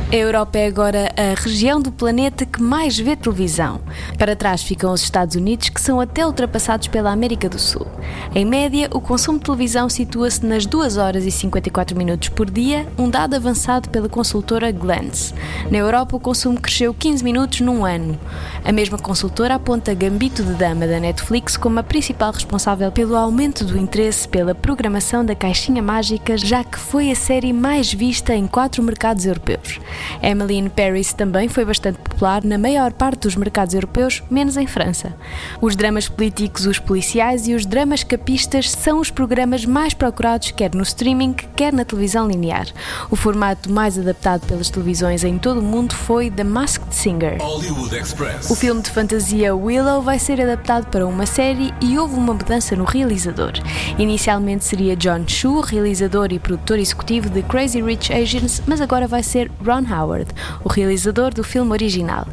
A 0.10 0.16
Europa 0.16 0.58
é 0.58 0.68
agora 0.68 1.14
a 1.18 1.38
região 1.38 1.82
do 1.82 1.92
planeta 1.92 2.46
que 2.46 2.64
mais 2.64 2.98
vê 2.98 3.14
televisão. 3.14 3.82
Para 4.18 4.38
trás 4.38 4.64
ficam 4.64 4.94
os 4.94 5.02
Estados 5.02 5.36
Unidos, 5.36 5.68
que 5.68 5.82
são 5.82 6.00
até 6.00 6.26
ultrapassados 6.26 6.88
pela 6.88 7.12
América 7.12 7.50
do 7.50 7.60
Sul. 7.60 7.86
Em 8.34 8.46
média, 8.46 8.90
o 8.94 9.02
consumo 9.02 9.38
de 9.38 9.44
televisão 9.44 9.90
situa-se 9.90 10.46
nas 10.46 10.66
2 10.66 10.96
horas 10.96 11.26
e 11.26 11.32
54 11.32 11.98
minutos 11.98 12.30
por 12.30 12.50
dia, 12.50 12.88
um 12.98 13.10
dado 13.10 13.36
avançado 13.36 13.90
pela 13.90 14.08
consultora 14.08 14.72
Glance. 14.72 15.34
Na 15.70 15.80
Europa, 15.80 16.16
o 16.16 16.22
consumo 16.22 16.58
cresceu 16.58 16.94
15 16.94 17.22
minutos 17.22 17.60
num 17.60 17.84
ano. 17.84 18.18
A 18.64 18.72
mesma 18.72 18.98
consultora 18.98 19.56
aponta 19.56 19.94
Gambito 19.94 20.42
de 20.42 20.54
Dama 20.54 20.88
da 20.88 21.02
Netflix 21.02 21.58
como 21.58 21.80
a 21.80 21.84
principal 21.84 22.32
responsável 22.32 22.90
pelo 22.94 23.18
aumento 23.18 23.66
do 23.66 23.78
interesse 23.78 24.26
pela 24.26 24.56
programação 24.56 25.26
da 25.26 25.36
Caixinha 25.36 25.82
Mágica, 25.82 26.38
já 26.38 26.64
que 26.64 26.80
foi 26.80 27.12
a 27.12 27.16
série 27.16 27.52
mais 27.52 27.92
vista 27.94 28.34
em 28.34 28.48
quatro 28.48 28.82
mercados 28.82 29.26
europeus. 29.26 29.82
Emily 30.22 30.56
in 30.56 30.70
Paris 30.70 31.13
também 31.13 31.48
foi 31.48 31.66
bastante 31.66 32.00
popular 32.00 32.44
na 32.44 32.58
maior 32.58 32.92
parte 32.94 33.22
dos 33.22 33.36
mercados 33.36 33.74
europeus, 33.74 34.24
menos 34.30 34.58
em 34.58 34.68
França. 34.68 35.16
Os 35.62 35.75
dramas 35.75 36.08
políticos, 36.08 36.66
os 36.66 36.80
policiais 36.80 37.48
e 37.48 37.54
os 37.54 37.66
dramas 37.66 38.04
capistas 38.04 38.72
são 38.72 39.00
os 39.00 39.10
programas 39.10 39.66
mais 39.66 39.94
procurados 39.94 40.51
quer 40.51 40.74
no 40.74 40.84
streaming, 40.84 41.34
quer 41.56 41.74
na 41.74 41.86
televisão 41.86 42.27
linear. 42.27 42.68
O 43.10 43.16
formato 43.16 43.72
mais 43.72 43.98
adaptado 43.98 44.46
pelas 44.48 44.70
televisões 44.70 45.24
em 45.24 45.38
todo 45.38 45.60
o 45.60 45.63
mundo 45.63 45.96
foi 45.96 46.30
The 46.30 46.44
Masked 46.44 46.94
Singer. 46.94 47.38
Hollywood 47.42 47.96
Express. 47.96 48.50
O 48.50 48.56
filme 48.56 48.82
de 48.82 48.89
fantasia 48.89 49.56
Willow 49.56 50.01
vai 50.01 50.20
ser 50.20 50.42
adaptado 50.42 50.88
para 50.88 51.06
uma 51.06 51.25
série 51.25 51.74
e 51.82 51.98
houve 51.98 52.16
uma 52.16 52.34
mudança 52.34 52.75
no 52.75 52.84
realizador. 52.84 53.54
Inicialmente 53.98 54.66
seria 54.66 54.96
John 54.96 55.24
Chu, 55.27 55.62
realizador 55.62 56.32
e 56.32 56.39
produtor 56.39 56.80
executivo 56.80 57.30
de 57.30 57.42
Crazy 57.44 57.82
Rich 57.82 58.13
Asians, 58.13 58.62
mas 58.66 58.82
agora 58.82 59.08
vai 59.08 59.24
ser 59.24 59.51
Ron 59.66 59.84
Howard, 59.89 60.27
o 60.63 60.70
realizador 60.70 61.34
do 61.34 61.44
filme 61.44 61.72
original. 61.72 62.27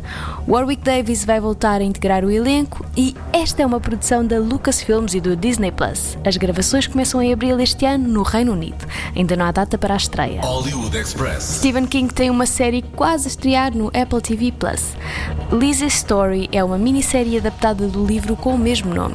Warwick 0.47 0.83
Davis 0.83 1.25
vai 1.25 1.41
voltar 1.41 1.81
a 1.81 1.85
integrar 1.85 2.23
o 2.23 2.31
elenco 2.31 2.85
e 2.95 3.17
esta 3.33 3.63
é 3.63 3.67
uma 3.67 3.81
produção 3.81 4.27
da 4.27 4.39
Lucasfilms 4.39 5.15
e 5.15 5.21
do 5.21 5.35
Disney 5.35 5.73
Plus. 5.73 6.19
As 6.23 6.37
gravações 6.37 6.87
começam 6.87 7.23
em 7.23 7.33
abril 7.33 7.59
este 7.61 7.87
ano 7.87 8.07
no 8.07 8.23
Reino 8.23 8.53
Unido. 8.53 8.87
Ainda 9.17 9.37
não 9.37 9.47
há 9.47 9.53
data 9.53 9.79
para 9.79 9.95
a 9.95 9.97
estreia. 9.97 10.43
Stephen 11.41 11.87
King 11.87 12.13
tem 12.13 12.29
uma 12.29 12.45
série 12.45 12.83
quase 12.83 13.27
a 13.27 13.29
estrear 13.29 13.75
no 13.75 13.87
Apple 13.89 14.21
TV 14.21 14.53
Plus. 14.53 14.95
Lizzie's 15.51 15.95
Story 15.95 16.51
é 16.53 16.63
uma 16.63 16.77
minissérie 16.77 17.39
adaptada 17.39 17.87
do 17.87 18.05
livro 18.05 18.37
com 18.37 18.55
o 18.55 18.59
mesmo 18.59 18.93
nome. 18.95 19.15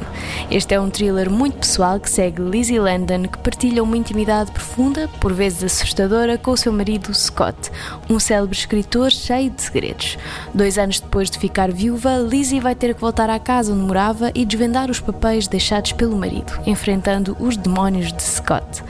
Este 0.50 0.74
é 0.74 0.80
um 0.80 0.90
thriller 0.90 1.30
muito 1.30 1.58
pessoal 1.58 2.00
que 2.00 2.10
segue 2.10 2.42
Lizzie 2.42 2.80
Landon, 2.80 3.22
que 3.24 3.38
partilha 3.38 3.84
uma 3.84 3.96
intimidade 3.96 4.50
profunda, 4.50 5.06
por 5.20 5.32
vezes 5.32 5.62
assustadora, 5.62 6.36
com 6.36 6.50
o 6.50 6.56
seu 6.56 6.72
marido 6.72 7.14
Scott, 7.14 7.70
um 8.08 8.18
célebre 8.18 8.56
escritor 8.56 9.12
cheio 9.12 9.50
de 9.50 9.62
segredos. 9.62 10.18
Dois 10.52 10.76
anos 10.76 10.98
depois 10.98 11.19
de 11.28 11.38
ficar 11.38 11.72
viúva, 11.72 12.16
Lizzie 12.18 12.60
vai 12.60 12.74
ter 12.74 12.94
que 12.94 13.00
voltar 13.00 13.28
à 13.28 13.38
casa 13.38 13.72
onde 13.72 13.82
morava 13.82 14.30
e 14.34 14.44
desvendar 14.44 14.90
os 14.90 15.00
papéis 15.00 15.48
deixados 15.48 15.92
pelo 15.92 16.16
marido, 16.16 16.52
enfrentando 16.64 17.36
os 17.40 17.56
demónios 17.56 18.12
de 18.12 18.22
Scott. 18.22 18.82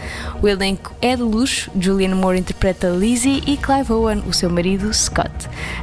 O 0.43 0.47
elenco 0.47 0.93
é 1.01 1.17
de 1.17 1.23
luxo, 1.23 1.71
Julianne 1.79 2.15
Moore 2.15 2.39
interpreta 2.39 2.89
Lizzie 2.89 3.43
e 3.47 3.57
Clive 3.57 3.93
Owen, 3.93 4.23
o 4.29 4.33
seu 4.33 4.51
marido 4.51 4.93
Scott. 4.93 5.31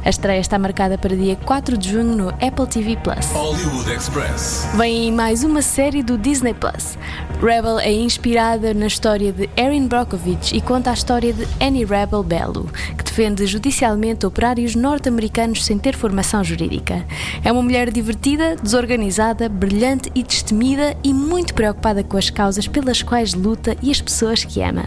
A 0.04 0.08
estreia 0.08 0.40
está 0.40 0.58
marcada 0.58 0.96
para 0.96 1.16
dia 1.16 1.36
4 1.36 1.76
de 1.76 1.90
junho 1.90 2.16
no 2.16 2.28
Apple 2.28 2.66
TV 2.68 2.96
Plus. 2.96 3.26
Hollywood 3.32 3.92
Express. 3.92 4.68
Vem 4.74 5.02
aí 5.02 5.12
mais 5.12 5.42
uma 5.42 5.60
série 5.60 6.02
do 6.02 6.16
Disney 6.16 6.54
Plus. 6.54 6.96
Rebel 7.40 7.78
é 7.78 7.92
inspirada 7.92 8.72
na 8.74 8.86
história 8.86 9.32
de 9.32 9.50
Erin 9.56 9.86
Brockovich 9.86 10.56
e 10.56 10.60
conta 10.60 10.90
a 10.90 10.94
história 10.94 11.32
de 11.32 11.46
Annie 11.60 11.84
Rebel 11.84 12.22
Bello, 12.22 12.68
que 12.96 13.04
defende 13.04 13.46
judicialmente 13.46 14.26
operários 14.26 14.74
norte-americanos 14.74 15.64
sem 15.64 15.78
ter 15.78 15.96
formação 15.96 16.37
jurídica. 16.44 17.04
É 17.44 17.52
uma 17.52 17.62
mulher 17.62 17.90
divertida, 17.90 18.56
desorganizada, 18.56 19.48
brilhante 19.48 20.10
e 20.14 20.22
destemida 20.22 20.96
e 21.02 21.12
muito 21.12 21.54
preocupada 21.54 22.02
com 22.02 22.16
as 22.16 22.30
causas 22.30 22.66
pelas 22.66 23.02
quais 23.02 23.34
luta 23.34 23.76
e 23.82 23.90
as 23.90 24.00
pessoas 24.00 24.44
que 24.44 24.62
ama. 24.62 24.84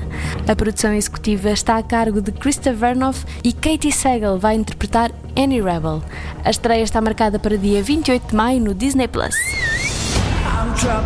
A 0.48 0.56
produção 0.56 0.94
executiva 0.94 1.50
está 1.52 1.78
a 1.78 1.84
cargo 1.84 2.22
de 2.22 2.32
Krista 2.32 2.74
Vernoff 2.74 3.26
e 3.44 3.54
Katie 3.54 3.92
Sagal 3.92 4.38
vai 4.38 4.56
interpretar 4.56 5.12
Annie 5.36 5.62
Rebel. 5.62 6.04
A 6.44 6.50
estreia 6.50 6.84
está 6.84 7.02
marcada 7.02 7.40
para 7.40 7.58
dia 7.58 7.82
28 7.82 8.28
de 8.28 8.36
maio 8.36 8.60
no 8.60 8.74
Disney 8.74 9.08
Plus. 9.08 9.36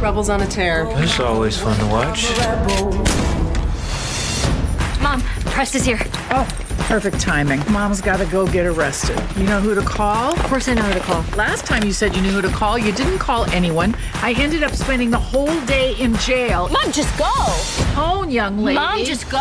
Rebels 0.01 0.29
on 0.29 0.41
a 0.41 0.45
tear. 0.45 0.85
Always 1.19 1.57
fun 1.57 1.77
to 1.79 1.85
watch. 1.87 2.27
Mom, 5.01 5.21
Prest 5.51 5.75
is 5.75 5.85
here. 5.85 5.99
Oh, 6.31 6.47
perfect 6.85 7.19
timing. 7.19 7.61
Mom's 7.71 7.99
got 7.99 8.17
to 8.17 8.25
go 8.25 8.45
get 8.47 8.65
arrested. 8.65 9.19
You 9.35 9.45
know 9.45 9.59
who 9.59 9.73
to 9.73 9.81
call? 9.81 10.33
Of 10.33 10.43
course 10.43 10.67
I 10.67 10.75
know 10.75 10.83
who 10.83 10.93
to 10.93 10.99
call. 10.99 11.25
Last 11.35 11.65
time 11.65 11.83
you 11.83 11.91
said 11.91 12.15
you 12.15 12.21
knew 12.21 12.31
who 12.31 12.41
to 12.41 12.49
call, 12.49 12.77
you 12.77 12.91
didn't 12.91 13.17
call 13.17 13.45
anyone. 13.51 13.95
I 14.15 14.33
ended 14.33 14.63
up 14.63 14.73
spending 14.73 15.09
the 15.09 15.19
whole 15.19 15.59
day 15.65 15.95
in 15.99 16.15
jail. 16.17 16.69
Mom, 16.69 16.91
just 16.91 17.17
go. 17.17 17.31
Phone, 17.95 18.29
young 18.29 18.63
lady. 18.63 18.79
Mom, 18.79 19.03
just 19.03 19.29
go. 19.29 19.39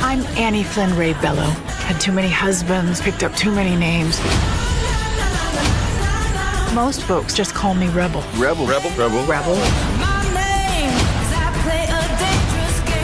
I'm 0.00 0.24
Annie 0.38 0.64
Flynn 0.64 0.96
Ray 0.96 1.12
Bello. 1.14 1.50
Had 1.86 2.00
too 2.00 2.12
many 2.12 2.28
husbands, 2.28 3.00
picked 3.00 3.22
up 3.22 3.34
too 3.34 3.54
many 3.54 3.76
names. 3.76 4.18
Most 6.74 7.02
folks 7.02 7.34
just 7.34 7.54
call 7.54 7.74
me 7.74 7.88
Rebel. 7.88 8.22
Rebel. 8.36 8.66
Rebel. 8.66 8.90
Rebel. 8.90 9.22
Rebel. 9.26 9.54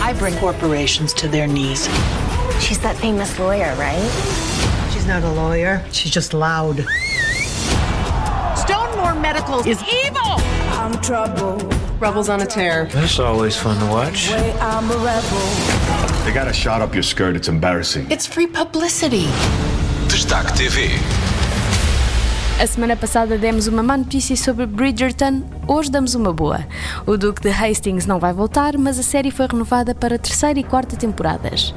I 0.02 0.14
bring 0.18 0.34
corporations 0.38 1.12
to 1.14 1.28
their 1.28 1.46
knees. 1.46 1.86
She's 2.60 2.78
that 2.80 2.96
famous 2.96 3.38
lawyer, 3.38 3.74
right? 3.76 4.10
She's 4.92 5.06
not 5.06 5.22
a 5.24 5.32
lawyer. 5.32 5.82
She's 5.92 6.12
just 6.12 6.32
loud. 6.34 6.76
Stonemore 8.54 9.20
Medical 9.20 9.60
is 9.66 9.82
evil. 9.82 10.38
Rebels 12.00 12.28
on 12.28 12.40
a 12.40 12.46
tear. 12.46 12.88
It's 12.94 13.18
always 13.18 13.56
fun 13.56 13.78
to 13.80 13.86
watch. 13.86 14.28
They 16.24 16.32
got 16.32 16.48
a 16.48 16.52
shot 16.52 16.80
up 16.80 16.94
your 16.94 17.02
skirt. 17.02 17.36
It's 17.36 17.48
embarrassing. 17.48 18.06
It's 18.10 18.26
free 18.26 18.46
publicity. 18.46 19.26
Destaque 20.08 20.52
TV. 20.54 20.90
A 22.60 22.66
semana 22.66 22.94
passada 22.94 23.38
demos 23.38 23.66
uma 23.66 23.82
má 23.82 23.96
notícia 23.96 24.36
sobre 24.36 24.66
Bridgerton, 24.66 25.42
hoje 25.66 25.90
damos 25.90 26.14
uma 26.14 26.30
boa. 26.30 26.66
O 27.06 27.16
Duque 27.16 27.40
de 27.40 27.48
Hastings 27.48 28.04
não 28.04 28.18
vai 28.18 28.34
voltar, 28.34 28.76
mas 28.76 28.98
a 28.98 29.02
série 29.02 29.30
foi 29.30 29.46
renovada 29.46 29.94
para 29.94 30.16
a 30.16 30.18
terceira 30.18 30.58
e 30.58 30.62
quarta 30.62 30.94
temporadas. 30.94 31.74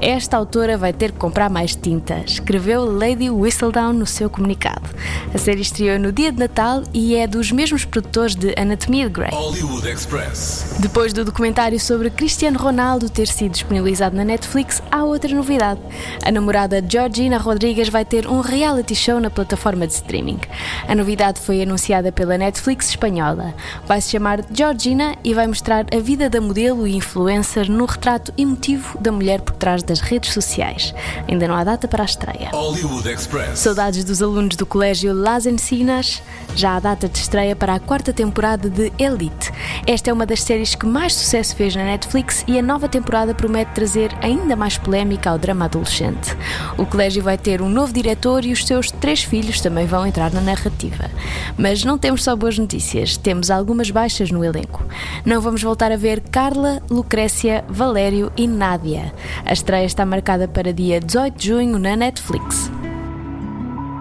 Esta 0.00 0.36
autora 0.36 0.76
vai 0.76 0.92
ter 0.92 1.12
que 1.12 1.18
comprar 1.18 1.48
mais 1.48 1.74
tinta, 1.74 2.22
escreveu 2.26 2.84
Lady 2.84 3.30
Whistledown 3.30 3.92
no 3.92 4.06
seu 4.06 4.28
comunicado. 4.28 4.90
A 5.32 5.38
série 5.38 5.62
estreou 5.62 5.98
no 5.98 6.12
dia 6.12 6.32
de 6.32 6.38
Natal 6.38 6.82
e 6.92 7.14
é 7.14 7.26
dos 7.26 7.50
mesmos 7.52 7.84
produtores 7.84 8.34
de 8.34 8.54
Anatomia 8.58 9.06
de 9.06 9.12
Grey. 9.12 9.30
Hollywood 9.30 9.88
Express. 9.88 10.76
Depois 10.80 11.12
do 11.12 11.24
documentário 11.24 11.78
sobre 11.78 12.10
Cristiano 12.10 12.58
Ronaldo 12.58 13.08
ter 13.08 13.28
sido 13.28 13.52
disponibilizado 13.52 14.16
na 14.16 14.24
Netflix, 14.24 14.82
há 14.90 15.04
outra 15.04 15.34
novidade. 15.34 15.80
A 16.24 16.30
namorada 16.30 16.84
Georgina 16.86 17.38
Rodrigues 17.38 17.88
vai 17.88 18.04
ter 18.04 18.26
um 18.26 18.40
reality 18.40 18.94
show 18.94 19.20
na 19.20 19.30
plataforma 19.30 19.86
de 19.86 19.94
streaming. 19.94 20.40
A 20.88 20.94
novidade 20.94 21.40
foi 21.40 21.62
anunciada 21.62 22.10
pela 22.10 22.36
Netflix 22.36 22.88
espanhola. 22.90 23.54
Vai 23.86 24.00
se 24.00 24.10
chamar 24.10 24.44
Georgina 24.52 25.16
e 25.22 25.32
vai 25.32 25.46
mostrar 25.46 25.86
a 25.94 25.98
vida 25.98 26.28
da 26.28 26.40
modelo 26.40 26.86
e 26.86 26.96
influencer 26.96 27.70
no 27.70 27.84
retrato 27.86 28.32
emotivo 28.36 28.98
da 28.98 29.12
mulher 29.12 29.40
por 29.40 29.54
trás 29.54 29.83
das 29.84 30.00
redes 30.00 30.32
sociais. 30.32 30.94
Ainda 31.28 31.46
não 31.46 31.54
há 31.54 31.64
data 31.64 31.86
para 31.86 32.02
a 32.02 32.06
estreia. 32.06 32.50
Hollywood 32.52 33.08
Express. 33.08 33.58
Saudades 33.58 34.04
dos 34.04 34.22
alunos 34.22 34.56
do 34.56 34.66
colégio 34.66 35.12
Las 35.12 35.46
Encinas? 35.46 36.22
Já 36.56 36.76
há 36.76 36.80
data 36.80 37.08
de 37.08 37.18
estreia 37.18 37.54
para 37.56 37.74
a 37.74 37.80
quarta 37.80 38.12
temporada 38.12 38.68
de 38.70 38.92
Elite. 38.98 39.52
Esta 39.86 40.10
é 40.10 40.12
uma 40.12 40.26
das 40.26 40.42
séries 40.42 40.74
que 40.74 40.86
mais 40.86 41.12
sucesso 41.14 41.56
fez 41.56 41.74
na 41.74 41.84
Netflix 41.84 42.44
e 42.46 42.58
a 42.58 42.62
nova 42.62 42.88
temporada 42.88 43.34
promete 43.34 43.72
trazer 43.72 44.10
ainda 44.20 44.54
mais 44.56 44.78
polémica 44.78 45.30
ao 45.30 45.38
drama 45.38 45.64
adolescente. 45.64 46.36
O 46.78 46.86
colégio 46.86 47.22
vai 47.22 47.36
ter 47.36 47.60
um 47.60 47.68
novo 47.68 47.92
diretor 47.92 48.44
e 48.44 48.52
os 48.52 48.64
seus 48.64 48.90
três 48.90 49.22
filhos 49.22 49.60
também 49.60 49.86
vão 49.86 50.06
entrar 50.06 50.32
na 50.32 50.40
narrativa. 50.40 51.10
Mas 51.58 51.84
não 51.84 51.98
temos 51.98 52.22
só 52.22 52.36
boas 52.36 52.58
notícias, 52.58 53.16
temos 53.16 53.50
algumas 53.50 53.90
baixas 53.90 54.30
no 54.30 54.44
elenco. 54.44 54.84
Não 55.24 55.40
vamos 55.40 55.62
voltar 55.62 55.90
a 55.90 55.96
ver 55.96 56.20
Carla, 56.20 56.80
Lucrécia, 56.90 57.64
Valério 57.68 58.32
e 58.36 58.46
Nádia. 58.46 59.12
A 59.44 59.52
estreia 59.74 59.86
está 59.86 60.04
marcada 60.04 60.46
para 60.46 60.72
dia 60.72 61.00
18 61.00 61.34
de 61.34 61.64
junho 61.64 61.78
na 61.78 61.96
Netflix. 61.96 62.70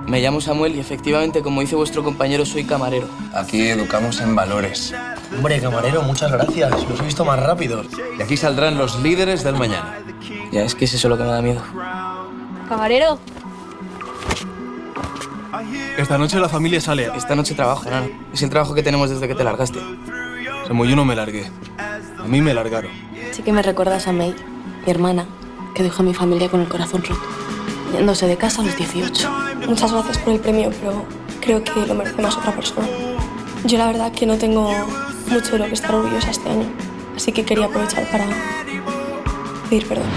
Me 0.08 0.22
llamo 0.22 0.40
Samuel 0.40 0.76
y 0.76 0.80
efectivamente, 0.80 1.42
como 1.42 1.62
dice 1.62 1.76
vuestro 1.76 2.04
compañero, 2.04 2.46
soy 2.46 2.64
camarero. 2.64 3.08
Aquí 3.34 3.70
educamos 3.70 4.22
en 4.22 4.36
valores. 4.36 4.94
Hombre, 5.36 5.60
camarero, 5.60 6.04
muchas 6.04 6.32
gracias. 6.32 6.72
Los 6.88 7.00
he 7.00 7.04
visto 7.04 7.26
más 7.26 7.42
rápidos. 7.42 7.88
Y 8.20 8.22
aquí 8.22 8.38
saldrán 8.38 8.78
los 8.78 9.00
líderes 9.02 9.44
del 9.44 9.56
mañana. 9.56 9.98
Ya, 10.52 10.62
es 10.64 10.76
que 10.76 10.86
es 10.86 10.94
eso 10.94 11.10
lo 11.10 11.18
que 11.18 11.24
me 11.24 11.30
da 11.30 11.42
miedo. 11.42 11.62
Camarero. 12.70 13.18
Esta 15.98 16.18
noche 16.18 16.40
la 16.40 16.50
familia 16.50 16.82
sale. 16.82 17.10
Esta 17.16 17.36
noche 17.36 17.56
trabajo, 17.56 17.88
enano. 17.88 18.10
Es 18.32 18.44
el 18.44 18.50
trabajo 18.50 18.76
que 18.76 18.84
tenemos 18.84 19.10
desde 19.10 19.28
que 19.28 19.34
te 19.34 19.44
largaste. 19.44 19.80
Como 20.68 20.86
yo 20.86 20.96
no 20.96 21.06
me 21.06 21.16
largué. 21.16 21.50
A 22.20 22.28
mí 22.28 22.42
me 22.42 22.54
largaron. 22.54 22.92
Sí 23.32 23.42
que 23.42 23.52
me 23.52 23.64
recuerdas 23.64 24.08
a 24.08 24.12
May, 24.12 24.36
mi 24.86 24.92
hermana, 24.92 25.26
que 25.74 25.84
dejó 25.84 26.04
a 26.04 26.06
mi 26.06 26.14
familia 26.14 26.50
con 26.50 26.62
el 26.62 26.68
corazón 26.68 27.04
roto, 27.04 27.22
yéndose 27.92 28.28
de 28.28 28.38
casa 28.38 28.62
a 28.62 28.66
los 28.66 28.78
18. 28.78 29.30
Muchas 29.68 29.92
gracias 29.92 30.18
por 30.20 30.34
el 30.34 30.40
premio, 30.40 30.72
pero 30.82 31.06
creo 31.42 31.64
que 31.64 31.86
lo 31.86 31.96
merece 31.96 32.22
más 32.22 32.38
otra 32.38 32.54
persona. 32.54 32.88
Yo 33.66 33.78
la 33.78 33.88
verdad 33.88 34.12
que 34.12 34.26
no 34.26 34.38
tengo 34.38 34.72
mucho 35.28 35.54
de 35.54 35.60
lo 35.60 35.66
que 35.66 35.74
estar 35.74 35.94
orgullosa 35.96 36.32
este 36.32 36.50
año, 36.50 36.66
así 37.16 37.32
que 37.32 37.46
quería 37.46 37.66
aprovechar 37.66 38.10
para 38.12 38.26
pedir 39.70 39.88
perdón. 39.88 40.08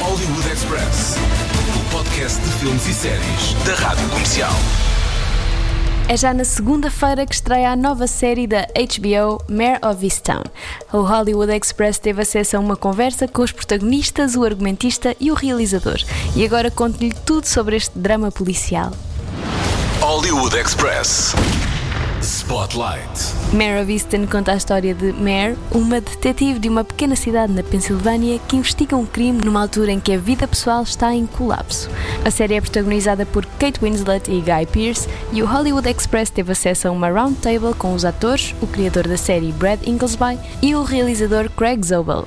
Hollywood 0.00 0.46
Express. 0.46 1.16
O 1.76 1.96
podcast 1.96 2.42
de 2.42 2.50
filmes 2.58 2.88
e 2.88 2.94
séries 2.94 3.54
da 3.64 3.74
Rádio 3.74 4.08
Comercial. 4.08 4.87
É 6.10 6.16
já 6.16 6.32
na 6.32 6.42
segunda-feira 6.42 7.26
que 7.26 7.34
estreia 7.34 7.70
a 7.70 7.76
nova 7.76 8.06
série 8.06 8.46
da 8.46 8.62
HBO, 8.62 9.44
Mare 9.46 9.78
of 9.84 10.02
Easttown. 10.02 10.42
O 10.90 11.02
Hollywood 11.02 11.52
Express 11.54 11.98
teve 11.98 12.22
acesso 12.22 12.56
a 12.56 12.60
uma 12.60 12.76
conversa 12.76 13.28
com 13.28 13.42
os 13.42 13.52
protagonistas, 13.52 14.34
o 14.34 14.42
argumentista 14.42 15.14
e 15.20 15.30
o 15.30 15.34
realizador. 15.34 15.98
E 16.34 16.46
agora 16.46 16.70
conto-lhe 16.70 17.12
tudo 17.26 17.44
sobre 17.44 17.76
este 17.76 17.98
drama 17.98 18.30
policial. 18.30 18.90
Hollywood 20.00 20.56
Express. 20.56 21.34
Spotlight. 22.22 23.08
Mare 23.52 23.80
of 23.80 23.92
Easton 23.92 24.26
conta 24.26 24.52
a 24.52 24.56
história 24.56 24.92
de 24.92 25.12
Mare, 25.12 25.56
uma 25.70 26.00
detetive 26.00 26.58
de 26.58 26.68
uma 26.68 26.82
pequena 26.82 27.14
cidade 27.14 27.52
na 27.52 27.62
Pensilvânia 27.62 28.40
que 28.48 28.56
investiga 28.56 28.96
um 28.96 29.06
crime 29.06 29.40
numa 29.40 29.62
altura 29.62 29.92
em 29.92 30.00
que 30.00 30.12
a 30.12 30.18
vida 30.18 30.48
pessoal 30.48 30.82
está 30.82 31.14
em 31.14 31.26
colapso. 31.26 31.88
A 32.24 32.30
série 32.30 32.54
é 32.54 32.60
protagonizada 32.60 33.24
por 33.24 33.46
Kate 33.46 33.80
Winslet 33.80 34.30
e 34.30 34.40
Guy 34.40 34.66
Pearce 34.72 35.08
e 35.32 35.42
o 35.42 35.46
Hollywood 35.46 35.88
Express 35.88 36.30
teve 36.30 36.50
acesso 36.50 36.88
a 36.88 36.90
uma 36.90 37.08
roundtable 37.08 37.74
com 37.74 37.94
os 37.94 38.04
atores, 38.04 38.54
o 38.60 38.66
criador 38.66 39.06
da 39.06 39.16
série 39.16 39.52
Brad 39.52 39.86
Inglesby 39.86 40.38
e 40.60 40.74
o 40.74 40.82
realizador 40.82 41.48
Craig 41.50 41.84
Zobel. 41.84 42.26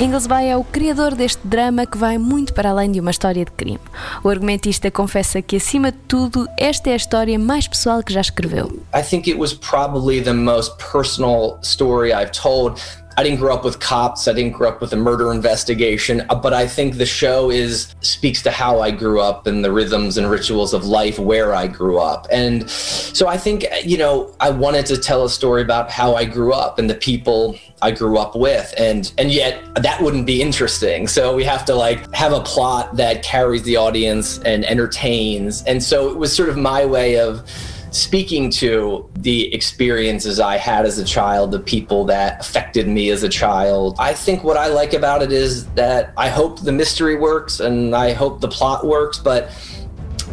Inglesby 0.00 0.46
é 0.46 0.56
o 0.56 0.64
criador 0.64 1.14
deste 1.14 1.46
drama 1.46 1.84
que 1.84 1.98
vai 1.98 2.16
muito 2.16 2.54
para 2.54 2.70
além 2.70 2.90
de 2.90 2.98
uma 2.98 3.10
história 3.10 3.44
de 3.44 3.50
crime. 3.50 3.78
O 4.24 4.30
argumentista 4.30 4.90
confessa 4.90 5.42
que, 5.42 5.56
acima 5.56 5.92
de 5.92 5.98
tudo, 6.08 6.48
esta 6.56 6.88
é 6.88 6.94
a 6.94 6.96
história 6.96 7.38
mais 7.38 7.68
pessoal 7.68 8.02
que 8.02 8.10
já 8.10 8.22
escreveu. 8.22 8.82
I 8.96 9.02
think 9.02 9.30
it 9.30 9.38
was 9.38 9.52
probably 9.52 10.22
the 10.22 10.32
most 10.32 10.72
personal 10.90 11.58
story 11.62 12.14
I've 12.14 12.32
told. 12.32 12.80
I 13.20 13.22
didn't 13.22 13.38
grow 13.38 13.54
up 13.54 13.64
with 13.64 13.80
cops. 13.80 14.28
I 14.28 14.32
didn't 14.32 14.52
grow 14.52 14.70
up 14.70 14.80
with 14.80 14.94
a 14.94 14.96
murder 14.96 15.30
investigation, 15.30 16.22
uh, 16.30 16.34
but 16.36 16.54
I 16.54 16.66
think 16.66 16.96
the 16.96 17.04
show 17.04 17.50
is 17.50 17.94
speaks 18.00 18.40
to 18.44 18.50
how 18.50 18.80
I 18.80 18.90
grew 18.90 19.20
up 19.20 19.46
and 19.46 19.62
the 19.62 19.70
rhythms 19.70 20.16
and 20.16 20.30
rituals 20.30 20.72
of 20.72 20.86
life 20.86 21.18
where 21.18 21.54
I 21.54 21.66
grew 21.66 21.98
up. 21.98 22.26
And 22.32 22.68
so 22.70 23.28
I 23.28 23.36
think 23.36 23.66
you 23.84 23.98
know, 23.98 24.34
I 24.40 24.48
wanted 24.48 24.86
to 24.86 24.96
tell 24.96 25.22
a 25.26 25.28
story 25.28 25.60
about 25.60 25.90
how 25.90 26.14
I 26.14 26.24
grew 26.24 26.54
up 26.54 26.78
and 26.78 26.88
the 26.88 26.94
people 26.94 27.58
I 27.82 27.90
grew 27.90 28.16
up 28.16 28.34
with 28.34 28.72
and 28.78 29.12
and 29.18 29.30
yet 29.30 29.62
that 29.74 30.00
wouldn't 30.00 30.24
be 30.24 30.40
interesting. 30.40 31.06
So 31.06 31.36
we 31.36 31.44
have 31.44 31.66
to 31.66 31.74
like 31.74 32.10
have 32.14 32.32
a 32.32 32.40
plot 32.40 32.96
that 32.96 33.22
carries 33.22 33.64
the 33.64 33.76
audience 33.76 34.38
and 34.44 34.64
entertains. 34.64 35.62
And 35.64 35.82
so 35.82 36.08
it 36.08 36.16
was 36.16 36.34
sort 36.34 36.48
of 36.48 36.56
my 36.56 36.86
way 36.86 37.18
of 37.18 37.42
speaking 37.90 38.50
to 38.50 39.08
the 39.14 39.52
experiences 39.52 40.40
I 40.40 40.56
had 40.56 40.86
as 40.86 40.98
a 40.98 41.04
child, 41.04 41.50
the 41.50 41.60
people 41.60 42.04
that 42.06 42.40
affected 42.40 42.86
me 42.86 43.10
as 43.10 43.22
a 43.22 43.28
child. 43.28 43.96
I 43.98 44.14
think 44.14 44.44
what 44.44 44.56
I 44.56 44.68
like 44.68 44.92
about 44.92 45.22
it 45.22 45.32
is 45.32 45.66
that 45.72 46.12
I 46.16 46.28
hope 46.28 46.60
the 46.60 46.72
mystery 46.72 47.16
works 47.16 47.60
and 47.60 47.94
I 47.94 48.12
hope 48.12 48.40
the 48.40 48.48
plot 48.48 48.86
works, 48.86 49.18
but 49.18 49.50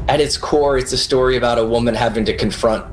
at 0.07 0.21
its 0.21 0.37
core, 0.37 0.77
it's 0.77 0.93
a 0.93 0.97
story 0.97 1.35
about 1.35 1.57
a 1.57 1.65
woman 1.65 1.93
having 1.93 2.25
to 2.25 2.35
confront 2.35 2.85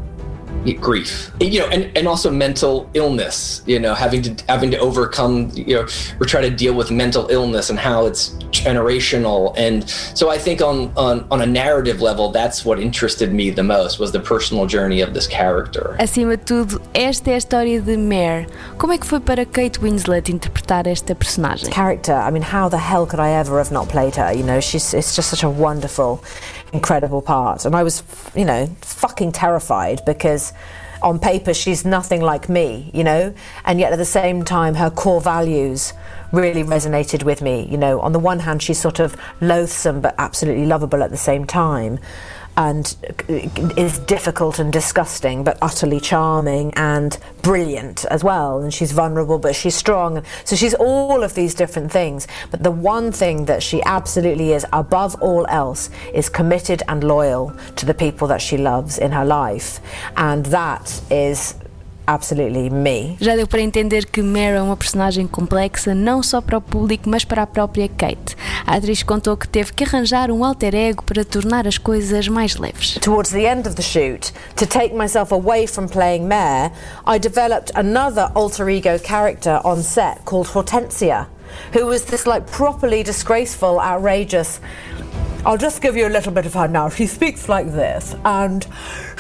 grief 0.73 1.30
you 1.40 1.61
know 1.61 1.68
and, 1.68 1.97
and 1.97 2.09
also 2.09 2.30
mental 2.30 2.88
illness 2.94 3.62
you 3.66 3.78
know 3.78 3.94
having 3.94 4.23
to 4.23 4.44
having 4.49 4.71
to 4.71 4.78
overcome 4.78 5.50
you 5.54 5.75
know 5.75 5.87
or 6.21 6.26
try 6.26 6.40
to 6.40 6.50
deal 6.50 6.75
with 6.75 6.90
mental 6.90 7.28
illness 7.30 7.71
and 7.71 7.78
how 7.78 8.06
it's 8.06 8.30
generational. 8.50 9.54
And 9.56 9.88
so 9.88 10.30
i 10.30 10.38
think 10.38 10.62
on 10.62 10.92
on, 10.97 11.26
on 11.30 11.40
a 11.42 11.47
narrative 11.47 12.00
level 12.00 12.30
that's 12.30 12.64
what 12.64 12.78
interested 12.78 13.33
me 13.33 13.50
the 13.50 13.62
most 13.62 13.99
was 13.99 14.12
the 14.12 14.21
personal 14.21 14.66
journey 14.66 15.00
of 15.00 15.12
this 15.14 15.26
character. 15.26 15.97
Acima 15.99 16.37
de 16.37 16.44
tudo 16.44 16.80
esta 16.94 17.30
é 17.30 17.35
a 17.35 17.37
história 17.37 17.80
de 17.80 17.97
Mare. 17.97 18.47
Como 18.78 18.92
é 18.92 18.99
que 18.99 19.06
foi 19.06 19.21
para 19.21 19.44
Kate 19.44 19.80
Winslet 19.80 20.30
interpretar 20.30 20.87
esta 20.87 21.14
personagem? 21.14 21.71
Character 21.73 22.14
i 22.14 22.30
mean 22.30 22.42
how 22.42 22.68
the 22.68 22.78
hell 22.78 23.06
could 23.06 23.21
i 23.21 23.30
ever 23.30 23.59
have 23.59 23.73
not 23.73 23.88
played 23.88 24.16
her? 24.16 24.33
You 24.33 24.44
know 24.44 24.61
she's 24.61 24.94
it's 24.94 25.14
just 25.14 25.30
such 25.30 25.44
a 25.44 25.49
wonderful 25.49 26.21
incredible 26.74 27.22
part. 27.22 27.64
And 27.64 27.74
I 27.74 27.82
was, 27.82 28.02
you 28.34 28.44
know, 28.44 28.66
fucking 28.82 29.32
terrified 29.32 30.04
because 30.04 30.52
on 31.02 31.18
paper 31.18 31.54
she's 31.54 31.84
nothing 31.84 32.20
like 32.20 32.48
me, 32.48 32.90
you 32.92 33.04
know, 33.04 33.32
and 33.64 33.78
yet 33.78 33.92
at 33.92 33.96
the 33.96 34.04
same 34.04 34.44
time 34.44 34.74
her 34.74 34.90
core 34.90 35.20
values 35.20 35.92
really 36.32 36.64
resonated 36.64 37.22
with 37.22 37.40
me. 37.40 37.66
You 37.70 37.78
know, 37.78 38.00
on 38.00 38.12
the 38.12 38.18
one 38.18 38.40
hand 38.40 38.62
she's 38.62 38.78
sort 38.78 39.00
of 39.00 39.16
loathsome 39.40 40.00
but 40.00 40.14
absolutely 40.18 40.66
lovable 40.66 41.02
at 41.02 41.10
the 41.10 41.16
same 41.16 41.46
time 41.46 41.98
and 42.56 42.96
is 43.76 43.99
difficult 44.00 44.58
and 44.58 44.73
disgusting, 44.73 45.44
but 45.44 45.58
utterly 45.61 46.00
charming 46.00 46.73
and 46.75 47.18
brilliant 47.42 48.04
as 48.06 48.23
well. 48.23 48.61
And 48.61 48.73
she's 48.73 48.92
vulnerable, 48.92 49.38
but 49.38 49.54
she's 49.54 49.75
strong. 49.75 50.23
So 50.44 50.56
she's 50.56 50.75
all 50.75 51.23
of 51.23 51.34
these 51.34 51.54
different 51.54 51.90
things. 51.90 52.26
But 52.50 52.62
the 52.62 52.70
one 52.70 53.12
thing 53.12 53.46
that 53.46 53.62
she 53.62 53.82
absolutely 53.84 54.52
is, 54.52 54.64
above 54.73 55.20
all 55.20 55.46
else, 55.49 55.90
is 56.12 56.28
committed 56.28 56.82
and 56.88 57.02
loyal 57.02 57.52
to 57.76 57.87
the 57.87 57.94
people 57.94 58.28
that 58.28 58.40
she 58.40 58.56
loves 58.56 58.99
in 58.99 59.12
her 59.12 59.25
life. 59.25 59.80
And 60.16 60.46
that 60.46 61.02
is 61.11 61.54
absolutely 62.06 62.70
me. 62.70 63.16
Já 63.20 63.37
deu 63.37 63.46
para 63.46 63.61
entender 63.61 64.07
que 64.07 64.22
Mare 64.22 64.57
é 64.57 64.62
uma 64.62 64.76
personagem 64.76 65.26
complexa 65.26 65.94
não 65.94 66.22
só 66.22 66.40
para 66.40 66.59
o 66.59 66.61
público, 66.61 67.09
mas 67.09 67.24
para 67.24 67.42
a 67.42 67.46
própria 67.46 67.88
Kate. 67.88 68.37
A 68.66 68.76
atriz 68.76 69.02
contou 69.02 69.37
que 69.37 69.48
teve 69.48 69.72
que 69.72 69.85
arranjar 69.85 70.31
um 70.31 70.44
alter 70.44 70.74
ego 70.74 71.02
para 71.05 71.24
tornar 71.24 71.66
as 71.66 71.78
coisas 71.78 72.28
mais 72.28 72.57
leves. 72.57 72.98
Towards 73.00 73.31
the 73.31 73.44
end 73.44 73.68
of 73.68 73.74
the 73.76 73.83
shoot, 73.83 74.33
to 74.57 74.66
take 74.66 74.94
myself 74.94 75.33
away 75.33 75.66
from 75.66 75.87
playing 75.87 76.26
Mare, 76.26 76.72
I 77.07 77.18
developed 77.18 77.72
another 77.74 78.31
alter 78.35 78.68
ego 78.70 78.98
character 78.98 79.61
on 79.64 79.83
set 79.83 80.24
called 80.24 80.48
Hortensia, 80.48 81.26
who 81.72 81.86
was 81.86 82.04
this 82.04 82.26
like 82.26 82.46
properly 82.46 83.02
disgraceful, 83.02 83.80
outrageous 83.80 84.60
I'll 85.46 85.58
just 85.58 85.82
give 85.82 85.94
you 85.94 86.06
a 86.06 86.08
little 86.08 86.32
bit 86.32 86.46
of 86.46 86.54
her 86.54 86.66
now. 86.66 86.88
She 86.88 87.06
speaks 87.06 87.50
like 87.50 87.66
this, 87.66 88.16
and 88.24 88.66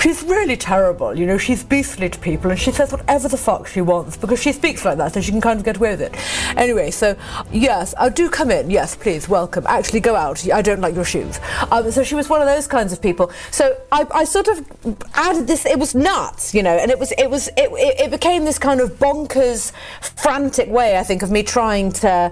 she's 0.00 0.22
really 0.22 0.56
terrible. 0.56 1.18
You 1.18 1.26
know, 1.26 1.36
she's 1.36 1.62
beastly 1.62 2.08
to 2.08 2.18
people, 2.18 2.50
and 2.50 2.58
she 2.58 2.72
says 2.72 2.92
whatever 2.92 3.28
the 3.28 3.36
fuck 3.36 3.66
she 3.66 3.82
wants 3.82 4.16
because 4.16 4.40
she 4.40 4.52
speaks 4.52 4.86
like 4.86 4.96
that, 4.96 5.12
so 5.12 5.20
she 5.20 5.32
can 5.32 5.42
kind 5.42 5.58
of 5.58 5.66
get 5.66 5.76
away 5.76 5.90
with 5.90 6.00
it. 6.00 6.14
Anyway, 6.56 6.90
so 6.92 7.14
yes, 7.52 7.94
I 7.98 8.08
do 8.08 8.30
come 8.30 8.50
in. 8.50 8.70
Yes, 8.70 8.96
please, 8.96 9.28
welcome. 9.28 9.66
Actually, 9.66 10.00
go 10.00 10.16
out. 10.16 10.48
I 10.50 10.62
don't 10.62 10.80
like 10.80 10.94
your 10.94 11.04
shoes. 11.04 11.40
Um, 11.70 11.90
so 11.90 12.02
she 12.02 12.14
was 12.14 12.30
one 12.30 12.40
of 12.40 12.46
those 12.46 12.66
kinds 12.66 12.94
of 12.94 13.02
people. 13.02 13.30
So 13.50 13.76
I, 13.92 14.06
I 14.10 14.24
sort 14.24 14.48
of 14.48 14.66
added 15.12 15.46
this. 15.46 15.66
It 15.66 15.78
was 15.78 15.94
nuts, 15.94 16.54
you 16.54 16.62
know, 16.62 16.74
and 16.74 16.90
it 16.90 16.98
was 16.98 17.12
it 17.18 17.28
was 17.28 17.48
it, 17.48 17.70
it 18.00 18.10
became 18.10 18.46
this 18.46 18.58
kind 18.58 18.80
of 18.80 18.98
bonkers, 18.98 19.72
frantic 20.00 20.70
way. 20.70 20.96
I 20.96 21.02
think 21.02 21.22
of 21.22 21.30
me 21.30 21.42
trying 21.42 21.92
to 21.92 22.23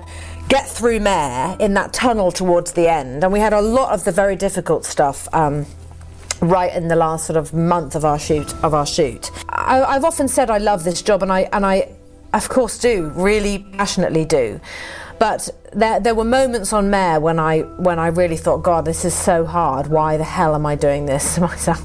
get 0.49 0.69
through 0.69 1.01
Mare 1.01 1.57
in 1.59 1.75
that 1.75 1.93
tunnel 1.93 2.31
towards 2.31 2.73
the 2.73 2.89
end, 2.89 3.25
and 3.25 3.33
we 3.33 3.41
had 3.41 3.53
a 3.53 3.61
lot 3.61 3.93
of 3.93 4.05
the 4.05 4.13
very 4.13 4.37
difficult 4.37 4.85
stuff. 4.85 5.29
Um, 5.33 5.67
right 6.41 6.75
in 6.75 6.89
the 6.89 6.97
last 6.97 7.27
sort 7.27 7.37
of 7.37 7.55
month 7.55 7.95
of 7.95 8.05
our 8.05 8.19
shoot 8.19 8.53
of 8.65 8.75
our 8.75 8.85
shoot 8.85 9.31
I, 9.49 9.81
i've 9.85 10.03
often 10.03 10.27
said 10.27 10.51
i 10.51 10.59
love 10.59 10.83
this 10.83 11.01
job 11.01 11.23
and 11.23 11.33
i 11.33 11.43
and 11.53 11.65
i 11.65 11.95
of 12.35 12.49
course 12.49 12.79
do 12.79 13.13
really 13.15 13.65
passionately 13.79 14.25
do 14.25 14.61
but 15.23 15.49
there, 15.73 16.01
there 16.01 16.17
were 16.17 16.25
moments 16.25 16.73
on 16.73 16.91
Mare 16.91 17.21
when 17.21 17.39
I 17.39 17.61
when 17.61 18.01
I 18.01 18.09
really 18.09 18.37
thought, 18.37 18.65
God, 18.65 18.85
this 18.85 19.05
is 19.05 19.15
so 19.15 19.47
hard. 19.47 19.87
Why 19.87 20.17
the 20.17 20.25
hell 20.25 20.57
am 20.57 20.67
I 20.67 20.75
doing 20.75 21.07
this 21.07 21.37
to 21.37 21.41
myself? 21.53 21.81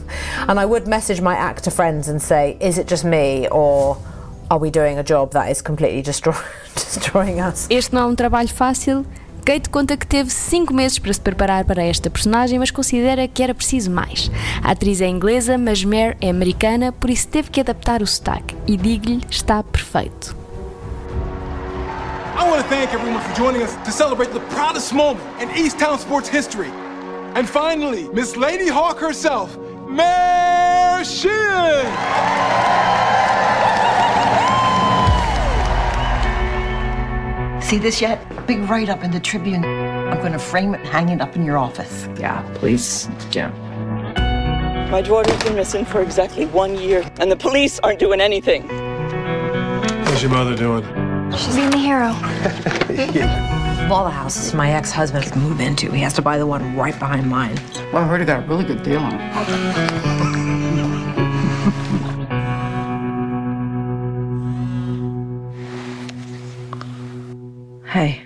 And 0.47 0.59
I 0.59 0.65
would 0.65 0.87
message 0.87 1.21
my 1.21 1.35
actor 1.35 1.69
friends 1.69 2.07
and 2.07 2.19
say, 2.19 2.57
Is 2.59 2.79
it 2.79 2.87
just 2.87 3.05
me, 3.05 3.47
or 3.49 3.95
are 4.49 4.59
we 4.59 4.69
doing 4.69 4.97
a 4.97 5.03
job 5.03 5.31
that 5.31 5.51
is 5.51 5.61
completely 5.61 6.01
destroy 6.01 6.35
destroying 6.75 7.39
us? 7.39 7.67
Este 7.69 7.93
não 7.93 8.03
é 8.03 8.05
um 8.05 8.15
trabalho 8.15 8.49
fácil. 8.49 9.05
Kate 9.45 9.69
conta 9.69 9.95
que 9.95 10.05
teve 10.05 10.29
cinco 10.29 10.73
meses 10.73 10.99
para 10.99 11.13
se 11.13 11.21
preparar 11.21 11.63
para 11.63 11.81
esta 11.81 12.09
personagem, 12.09 12.59
mas 12.59 12.69
considera 12.69 13.29
que 13.29 13.41
era 13.41 13.55
preciso 13.55 13.89
mais. 13.89 14.29
A 14.61 14.71
atriz 14.71 14.99
é 14.99 15.07
inglesa, 15.07 15.57
mas 15.57 15.85
Mare 15.85 16.17
é 16.19 16.29
americana, 16.29 16.91
por 16.91 17.09
isso 17.09 17.29
teve 17.29 17.49
que 17.49 17.61
adaptar 17.61 18.01
o 18.01 18.07
sotaque. 18.07 18.57
E 18.67 18.75
digo-lhe, 18.75 19.21
está 19.29 19.63
perfeito. 19.63 20.35
I 22.37 22.43
want 22.43 22.61
to 22.61 22.67
thank 22.67 22.93
everyone 22.93 23.21
for 23.21 23.33
joining 23.35 23.63
us 23.63 23.73
to 23.85 23.91
celebrate 23.91 24.33
the 24.33 24.41
proudest 24.53 24.93
moment 24.93 25.23
in 25.41 25.49
East 25.55 25.79
Town 25.79 25.97
sports 25.97 26.27
history. 26.29 26.69
And 27.35 27.47
finally, 27.47 28.09
Miss 28.13 28.35
Lady 28.35 28.67
Hawk 28.67 28.99
herself, 28.99 29.57
Mare 29.87 31.05
Sheehan! 31.05 31.87
See 37.67 37.79
this 37.79 37.99
yet? 37.99 38.47
Big 38.47 38.59
write 38.69 38.87
up 38.87 39.03
in 39.03 39.11
the 39.11 39.19
Tribune. 39.19 39.65
I'm 39.65 40.19
going 40.19 40.31
to 40.31 40.39
frame 40.39 40.73
it 40.73 40.79
and 40.79 40.87
hang 40.87 41.09
it 41.09 41.19
up 41.19 41.35
in 41.35 41.43
your 41.43 41.57
office. 41.57 42.07
Yeah, 42.17 42.41
please. 42.55 43.09
Yeah. 43.33 43.49
My 44.89 45.01
daughter's 45.01 45.43
been 45.43 45.57
missing 45.57 45.83
for 45.83 46.01
exactly 46.01 46.45
one 46.45 46.77
year, 46.77 47.03
and 47.19 47.29
the 47.29 47.35
police 47.35 47.77
aren't 47.79 47.99
doing 47.99 48.21
anything. 48.21 48.69
How's 48.69 50.21
your 50.21 50.31
mother 50.31 50.55
doing? 50.55 50.83
She's 51.33 51.57
being 51.57 51.71
the 51.71 51.77
hero. 51.77 52.07
yeah. 53.11 53.83
Of 53.83 53.91
all 53.91 54.05
the 54.05 54.11
houses 54.11 54.53
my 54.53 54.71
ex 54.71 54.93
husband 54.93 55.25
can 55.25 55.41
move 55.41 55.59
into, 55.59 55.91
he 55.91 55.99
has 56.03 56.13
to 56.13 56.21
buy 56.21 56.37
the 56.37 56.47
one 56.47 56.73
right 56.73 56.97
behind 56.97 57.29
mine. 57.29 57.59
Well, 57.91 58.01
I 58.01 58.07
heard 58.07 58.21
he 58.21 58.25
got 58.25 58.45
a 58.45 58.47
really 58.47 58.63
good 58.63 58.81
deal 58.81 58.99
on 58.99 59.13
it. 59.13 60.46
Hey. 67.97 68.21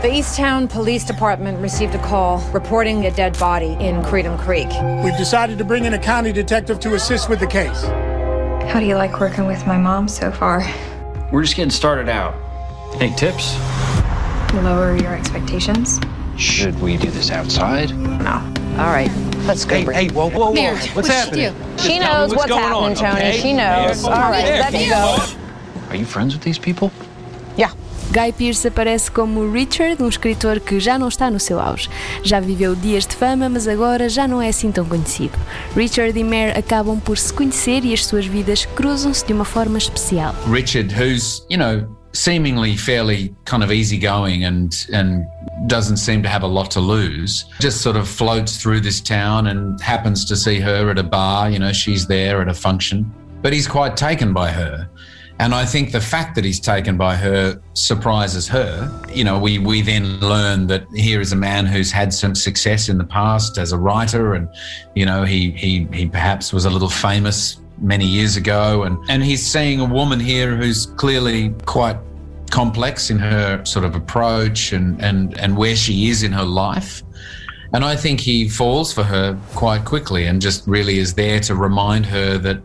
For 0.00 0.08
Easttown 0.08 0.70
Police 0.70 1.02
Department 1.02 1.58
received 1.60 1.92
a 1.96 1.98
call 1.98 2.38
reporting 2.52 3.06
a 3.06 3.10
dead 3.10 3.36
body 3.36 3.72
in 3.80 4.00
Creedham 4.04 4.38
Creek. 4.38 4.68
We've 5.02 5.16
decided 5.16 5.58
to 5.58 5.64
bring 5.64 5.86
in 5.86 5.94
a 5.94 5.98
county 5.98 6.30
detective 6.32 6.78
to 6.80 6.94
assist 6.94 7.28
with 7.28 7.40
the 7.40 7.48
case. 7.48 7.82
How 8.70 8.78
do 8.78 8.86
you 8.86 8.94
like 8.94 9.18
working 9.18 9.48
with 9.48 9.66
my 9.66 9.76
mom 9.76 10.06
so 10.06 10.30
far? 10.30 10.62
We're 11.32 11.42
just 11.42 11.56
getting 11.56 11.72
started 11.72 12.08
out. 12.08 12.36
Any 13.00 13.12
tips? 13.16 13.58
Lower 14.54 14.96
your 14.96 15.16
expectations. 15.16 15.98
Should 16.36 16.78
we 16.80 16.96
do 16.96 17.10
this 17.10 17.32
outside? 17.32 17.90
No. 17.98 18.34
All 18.78 18.92
right, 18.92 19.10
let's 19.46 19.64
go. 19.64 19.74
Hey, 19.74 20.06
hey, 20.06 20.08
whoa, 20.10 20.30
whoa, 20.30 20.38
whoa. 20.38 20.52
Mayor, 20.52 20.74
what's, 20.74 20.94
what's 20.94 21.08
happening? 21.08 21.52
do? 21.52 21.58
Just 21.72 21.88
She 21.88 21.98
knows 21.98 22.30
what's 22.30 22.48
what's 22.48 22.52
happening, 22.52 22.90
on, 22.90 22.94
Tony. 22.94 23.30
okay? 23.30 23.40
She 23.40 23.52
knows. 23.52 24.04
Mayor, 24.04 24.14
All 24.14 24.30
right, 24.30 24.44
Mayor, 24.44 24.60
let 24.60 24.72
me 24.72 24.88
go. 24.88 25.37
Are 25.88 25.96
you 25.96 26.04
friends 26.04 26.34
with 26.34 26.42
these 26.42 26.58
people? 26.58 26.90
Yeah. 27.56 27.72
Guy 28.10 28.32
Pearce 28.32 28.66
aparece 28.66 29.10
como 29.10 29.50
Richard, 29.52 30.02
um 30.02 30.08
escritor 30.08 30.60
que 30.60 30.80
já 30.80 30.98
não 30.98 31.08
está 31.08 31.30
no 31.30 31.38
seu 31.38 31.60
auge. 31.60 31.90
Já 32.22 32.40
viveu 32.40 32.74
dias 32.74 33.06
de 33.06 33.14
fama, 33.14 33.48
mas 33.48 33.68
agora 33.68 34.08
já 34.08 34.26
não 34.26 34.40
é 34.40 34.48
assim 34.48 34.72
tão 34.72 34.84
conhecido. 34.86 35.38
Richard 35.76 36.18
e 36.18 36.24
Mare 36.24 36.58
acabam 36.58 36.98
por 36.98 37.18
se 37.18 37.32
conhecer 37.32 37.84
e 37.84 37.92
as 37.92 38.06
suas 38.06 38.26
vidas 38.26 38.64
cruzam-se 38.64 39.26
de 39.26 39.32
uma 39.32 39.44
forma 39.44 39.76
especial. 39.76 40.34
Richard, 40.50 40.94
who's, 40.94 41.44
you 41.50 41.58
know, 41.58 41.86
seemingly 42.12 42.76
fairly 42.76 43.34
kind 43.44 43.62
of 43.62 43.70
easygoing 43.70 44.44
and 44.44 44.86
and 44.92 45.26
doesn't 45.66 45.98
seem 45.98 46.22
to 46.22 46.28
have 46.28 46.44
a 46.44 46.48
lot 46.48 46.70
to 46.70 46.80
lose, 46.80 47.44
just 47.60 47.82
sort 47.82 47.96
of 47.96 48.08
floats 48.08 48.56
through 48.56 48.80
this 48.80 49.00
town 49.00 49.48
and 49.48 49.80
happens 49.80 50.24
to 50.24 50.36
see 50.36 50.60
her 50.60 50.88
at 50.90 50.98
a 50.98 51.02
bar, 51.02 51.50
you 51.50 51.58
know, 51.58 51.72
she's 51.72 52.06
there 52.06 52.40
at 52.40 52.48
a 52.48 52.54
function. 52.54 53.12
But 53.42 53.52
he's 53.52 53.68
quite 53.68 53.96
taken 53.96 54.32
by 54.32 54.50
her. 54.50 54.88
And 55.40 55.54
I 55.54 55.64
think 55.64 55.92
the 55.92 56.00
fact 56.00 56.34
that 56.34 56.44
he's 56.44 56.58
taken 56.58 56.96
by 56.96 57.14
her 57.14 57.60
surprises 57.74 58.48
her. 58.48 58.90
You 59.12 59.22
know, 59.22 59.38
we, 59.38 59.58
we 59.58 59.82
then 59.82 60.18
learn 60.18 60.66
that 60.66 60.84
here 60.92 61.20
is 61.20 61.32
a 61.32 61.36
man 61.36 61.64
who's 61.64 61.92
had 61.92 62.12
some 62.12 62.34
success 62.34 62.88
in 62.88 62.98
the 62.98 63.04
past 63.04 63.56
as 63.56 63.70
a 63.70 63.78
writer, 63.78 64.34
and 64.34 64.48
you 64.96 65.06
know, 65.06 65.22
he 65.22 65.52
he 65.52 65.86
he 65.92 66.08
perhaps 66.08 66.52
was 66.52 66.64
a 66.64 66.70
little 66.70 66.88
famous 66.88 67.60
many 67.80 68.04
years 68.04 68.36
ago, 68.36 68.82
and 68.82 68.98
and 69.08 69.22
he's 69.22 69.46
seeing 69.46 69.80
a 69.80 69.84
woman 69.84 70.18
here 70.18 70.56
who's 70.56 70.86
clearly 70.86 71.54
quite 71.66 71.96
complex 72.50 73.10
in 73.10 73.18
her 73.18 73.64
sort 73.64 73.84
of 73.84 73.94
approach 73.94 74.72
and 74.72 75.00
and 75.00 75.38
and 75.38 75.56
where 75.56 75.76
she 75.76 76.08
is 76.08 76.24
in 76.24 76.32
her 76.32 76.44
life. 76.44 77.02
And 77.72 77.84
I 77.84 77.96
think 77.96 78.18
he 78.18 78.48
falls 78.48 78.92
for 78.92 79.02
her 79.02 79.38
quite 79.54 79.84
quickly 79.84 80.26
and 80.26 80.40
just 80.40 80.66
really 80.66 80.98
is 80.98 81.14
there 81.14 81.38
to 81.40 81.54
remind 81.54 82.06
her 82.06 82.38
that 82.38 82.62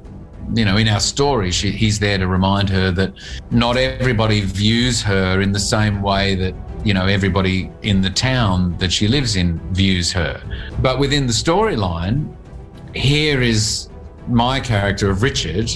you 0.53 0.65
know, 0.65 0.77
in 0.77 0.88
our 0.88 0.99
story, 0.99 1.51
she, 1.51 1.71
he's 1.71 1.99
there 1.99 2.17
to 2.17 2.27
remind 2.27 2.69
her 2.69 2.91
that 2.91 3.13
not 3.51 3.77
everybody 3.77 4.41
views 4.41 5.01
her 5.01 5.41
in 5.41 5.51
the 5.51 5.60
same 5.60 6.01
way 6.01 6.36
that, 6.36 6.53
you 6.84 6.93
know, 6.93 7.06
everybody 7.06 7.71
in 7.82 8.01
the 8.01 8.10
town 8.10 8.77
that 8.77 8.91
she 8.91 9.08
lives 9.08 9.36
in 9.36 9.60
views 9.73 10.12
her. 10.12 10.41
But 10.82 10.99
within 10.99 11.27
the 11.27 11.34
storyline, 11.34 12.36
here 12.93 13.41
is 13.41 13.89
my 14.27 14.60
character 14.60 15.10
of 15.10 15.23
Richard, 15.23 15.71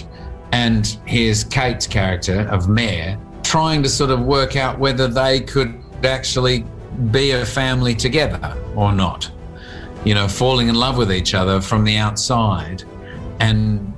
and 0.52 0.86
here's 1.06 1.44
Kate's 1.44 1.88
character 1.88 2.42
of 2.50 2.70
Mare, 2.70 3.18
trying 3.44 3.84
to 3.84 3.90
sort 3.90 4.12
of 4.12 4.22
work 4.22 4.56
out 4.56 4.80
whether 4.80 5.08
they 5.08 5.40
could 5.40 5.82
actually 6.04 6.66
be 7.12 7.32
a 7.32 7.46
family 7.46 7.96
together 7.96 8.56
or 8.76 8.92
not. 8.92 9.30
You 10.06 10.14
know, 10.14 10.28
falling 10.28 10.70
in 10.70 10.76
love 10.76 10.98
with 10.98 11.12
each 11.12 11.34
other 11.34 11.60
from 11.60 11.84
the 11.84 11.98
outside 11.98 12.84
and 13.40 13.94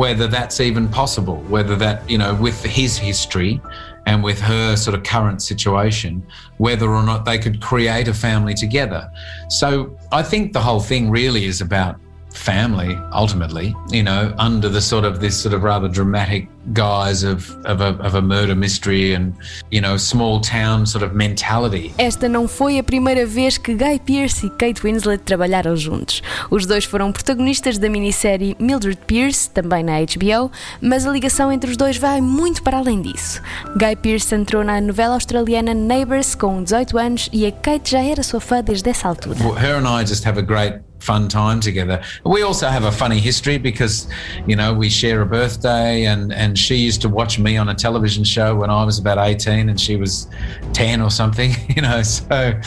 whether 0.00 0.26
that's 0.26 0.60
even 0.60 0.88
possible, 0.88 1.36
whether 1.54 1.76
that, 1.76 2.08
you 2.08 2.16
know, 2.16 2.34
with 2.36 2.64
his 2.64 2.96
history 2.96 3.60
and 4.06 4.24
with 4.24 4.40
her 4.40 4.74
sort 4.74 4.96
of 4.96 5.02
current 5.02 5.42
situation, 5.42 6.26
whether 6.56 6.88
or 6.88 7.02
not 7.02 7.26
they 7.26 7.38
could 7.38 7.60
create 7.60 8.08
a 8.08 8.14
family 8.14 8.54
together. 8.54 9.10
So 9.50 9.94
I 10.10 10.22
think 10.22 10.54
the 10.54 10.60
whole 10.62 10.80
thing 10.80 11.10
really 11.10 11.44
is 11.44 11.60
about 11.60 12.00
family 12.32 12.96
ultimately 13.12 13.74
you 13.90 14.02
know 14.02 14.32
under 14.38 14.70
the 14.70 14.80
sort 14.80 15.04
of 15.04 15.18
this 15.18 15.36
sort 15.36 15.54
of 15.54 15.62
rather 15.64 15.88
dramatic 15.88 16.48
guise 16.72 17.24
of 17.24 17.50
of 17.64 17.80
a, 17.80 17.90
of 18.04 18.14
a 18.14 18.20
murder 18.20 18.54
mystery 18.54 19.14
and 19.14 19.32
you 19.70 19.80
know 19.80 19.96
small 19.96 20.40
town 20.40 20.86
sort 20.86 21.02
of 21.04 21.14
mentality 21.14 21.92
Esta 21.98 22.28
não 22.28 22.46
foi 22.46 22.78
a 22.78 22.82
primeira 22.82 23.26
vez 23.26 23.58
que 23.58 23.74
Guy 23.74 23.98
Pearce 24.04 24.46
e 24.46 24.50
Kate 24.50 24.80
Winslet 24.82 25.22
trabalharam 25.24 25.76
juntos. 25.76 26.22
Os 26.50 26.66
dois 26.66 26.84
foram 26.84 27.10
protagonistas 27.12 27.78
da 27.78 27.88
minissérie 27.88 28.56
Mildred 28.58 28.98
Pierce, 29.06 29.50
também 29.50 29.82
na 29.82 29.98
HBO, 30.00 30.50
mas 30.80 31.06
a 31.06 31.10
ligação 31.10 31.50
entre 31.50 31.70
os 31.70 31.76
dois 31.76 31.96
vai 31.96 32.20
muito 32.20 32.62
para 32.62 32.78
além 32.78 33.00
disso. 33.02 33.40
Guy 33.76 33.96
Pearce 33.96 34.34
entrou 34.34 34.62
na 34.62 34.80
novela 34.80 35.14
australiana 35.14 35.74
Neighbours 35.74 36.34
com 36.34 36.62
18 36.62 36.98
anos 36.98 37.28
e 37.32 37.46
a 37.46 37.52
Kate 37.52 37.90
já 37.92 38.00
era 38.02 38.22
sua 38.22 38.40
fã 38.40 38.62
desde 38.62 38.88
essa 38.88 39.08
altura. 39.08 39.36
her 39.60 39.76
and 39.76 39.88
I 39.88 40.04
just 40.06 40.24
have 40.26 40.38
a 40.38 40.42
great 40.42 40.80
fun 41.00 41.28
time 41.28 41.60
together. 41.60 42.02
We 42.24 42.42
also 42.42 42.68
have 42.68 42.84
a 42.84 42.92
funny 42.92 43.18
history 43.18 43.58
because, 43.58 44.08
you 44.46 44.54
know, 44.54 44.72
we 44.72 44.88
share 44.88 45.22
a 45.22 45.26
birthday 45.26 46.04
and, 46.04 46.32
and 46.32 46.58
she 46.58 46.76
used 46.76 47.00
to 47.02 47.08
watch 47.08 47.38
me 47.38 47.56
on 47.56 47.68
a 47.68 47.74
television 47.74 48.22
show 48.22 48.54
when 48.54 48.70
I 48.70 48.84
was 48.84 48.98
about 48.98 49.18
18 49.18 49.68
and 49.68 49.80
she 49.80 49.96
was 49.96 50.28
10 50.72 51.00
or 51.00 51.10
something, 51.10 51.52
you 51.74 51.82
know, 51.82 52.02
so 52.02 52.58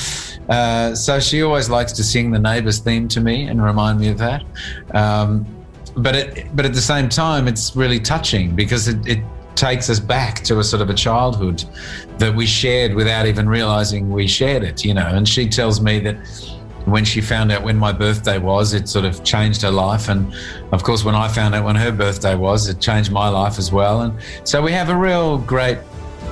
uh, 0.50 0.94
so 0.94 1.20
she 1.20 1.42
always 1.42 1.70
likes 1.70 1.94
to 1.94 2.04
sing 2.04 2.32
the 2.32 2.40
neighbours 2.40 2.80
theme 2.80 3.08
to 3.10 3.22
me 3.22 3.48
and 3.48 3.64
remind 3.64 4.00
me 4.00 4.10
of 4.10 4.18
that. 4.18 4.44
Um, 4.94 5.46
but 5.96 6.16
it, 6.16 6.56
but 6.56 6.66
at 6.66 6.74
the 6.74 6.82
same 6.82 7.08
time, 7.08 7.48
it's 7.48 7.76
really 7.76 8.00
touching 8.00 8.56
because 8.56 8.88
it, 8.88 9.08
it 9.08 9.24
takes 9.56 9.90
us 9.90 10.00
back 10.00 10.44
to 10.44 10.60
a 10.60 10.64
sort 10.64 10.82
of 10.82 10.90
a 10.90 10.94
childhood 10.94 11.64
that 12.18 12.34
we 12.34 12.46
shared 12.46 12.96
without 12.96 13.26
even 13.26 13.48
realizing 13.48 14.12
we 14.12 14.28
shared 14.28 14.64
it, 14.64 14.84
you 14.84 14.94
know. 14.94 15.06
And 15.06 15.28
she 15.28 15.48
tells 15.48 15.82
me 15.82 16.00
that 16.00 16.18
when 16.86 17.06
she 17.06 17.22
found 17.22 17.52
out 17.52 17.64
when 17.64 17.78
my 17.78 17.92
birthday 17.92 18.38
was, 18.38 18.74
it 18.74 18.90
sort 18.90 19.06
of 19.06 19.24
changed 19.24 19.62
her 19.62 19.72
life. 19.72 20.10
And 20.10 20.34
of 20.72 20.84
course, 20.84 21.04
when 21.04 21.16
I 21.16 21.28
found 21.28 21.56
out 21.56 21.66
when 21.66 21.76
her 21.76 21.92
birthday 21.92 22.36
was, 22.36 22.68
it 22.68 22.80
changed 22.80 23.12
my 23.12 23.30
life 23.30 23.58
as 23.58 23.72
well. 23.72 24.02
And 24.02 24.14
so 24.44 24.62
we 24.62 24.72
have 24.72 24.90
a 24.90 24.96
real 24.96 25.38
great, 25.38 25.80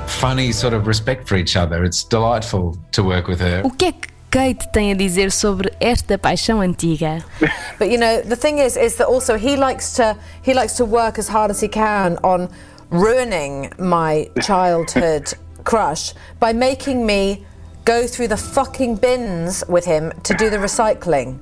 funny 0.08 0.52
sort 0.52 0.74
of 0.74 0.88
respect 0.88 1.28
for 1.28 1.36
each 1.36 1.56
other. 1.56 1.84
It's 1.84 2.04
delightful 2.04 2.78
to 2.92 3.04
work 3.04 3.28
with 3.28 3.40
her. 3.40 3.62
O 3.64 3.70
que 3.70 3.88
é 3.88 3.92
que 3.94 4.12
Kate 4.32 4.72
tem 4.72 4.92
a 4.92 4.96
dizer 4.96 5.32
sobre 5.32 5.72
esta 5.80 6.18
paixão 6.18 6.62
antiga? 6.62 7.24
But 7.78 7.90
you 7.90 7.98
know, 7.98 8.22
the 8.22 8.36
thing 8.36 8.60
is, 8.60 8.78
is 8.78 8.96
that 8.96 9.08
also 9.08 9.38
he 9.38 9.56
likes 9.56 9.94
to 9.96 10.18
he 10.42 10.54
likes 10.54 10.76
to 10.78 10.86
work 10.86 11.18
as 11.18 11.28
hard 11.28 11.52
as 11.52 11.60
he 11.60 11.68
can 11.68 12.18
on 12.24 12.50
ruining 12.90 13.72
my 13.78 14.30
childhood 14.42 15.34
crush 15.64 16.14
by 16.40 16.54
making 16.54 17.06
me 17.06 17.46
go 17.86 18.08
through 18.08 18.28
the 18.28 18.38
fucking 18.38 18.96
bins 18.98 19.64
with 19.68 19.86
him 19.86 20.12
to 20.24 20.34
do 20.34 20.50
the 20.50 20.58
recycling. 20.58 21.40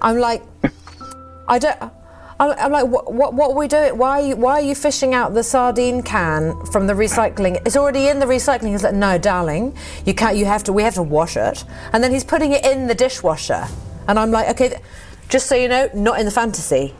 I'm 0.00 0.18
like, 0.18 0.42
I 1.48 1.58
don't. 1.58 1.92
I'm, 2.40 2.70
like, 2.70 2.86
what, 2.86 3.12
what, 3.12 3.34
what 3.34 3.50
are 3.50 3.56
we 3.56 3.66
doing? 3.66 3.98
Why 3.98 4.20
are 4.20 4.26
you, 4.28 4.36
why 4.36 4.52
are 4.52 4.60
you 4.60 4.76
fishing 4.76 5.12
out 5.12 5.34
the 5.34 5.42
sardine 5.42 6.04
can 6.04 6.64
from 6.66 6.86
the 6.86 6.92
recycling? 6.92 7.60
It's 7.66 7.76
already 7.76 8.06
in 8.06 8.20
the 8.20 8.26
recycling. 8.26 8.70
He's 8.70 8.84
like, 8.84 8.94
no, 8.94 9.18
darling, 9.18 9.76
you 10.06 10.14
can't. 10.14 10.36
You 10.36 10.44
have 10.44 10.62
to. 10.64 10.72
We 10.72 10.84
have 10.84 10.94
to 10.94 11.02
wash 11.02 11.36
it. 11.36 11.64
And 11.92 12.02
then 12.02 12.12
he's 12.12 12.22
putting 12.22 12.52
it 12.52 12.64
in 12.64 12.86
the 12.86 12.94
dishwasher. 12.94 13.66
And 14.06 14.20
I'm 14.20 14.30
like, 14.30 14.48
okay, 14.50 14.80
just 15.28 15.48
so 15.48 15.56
you 15.56 15.66
know, 15.66 15.90
not 15.94 16.20
in 16.20 16.26
the 16.26 16.30
fantasy. 16.30 16.94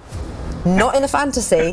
Not 0.67 0.97
in 0.97 1.05
a 1.05 1.09
fantasy 1.09 1.73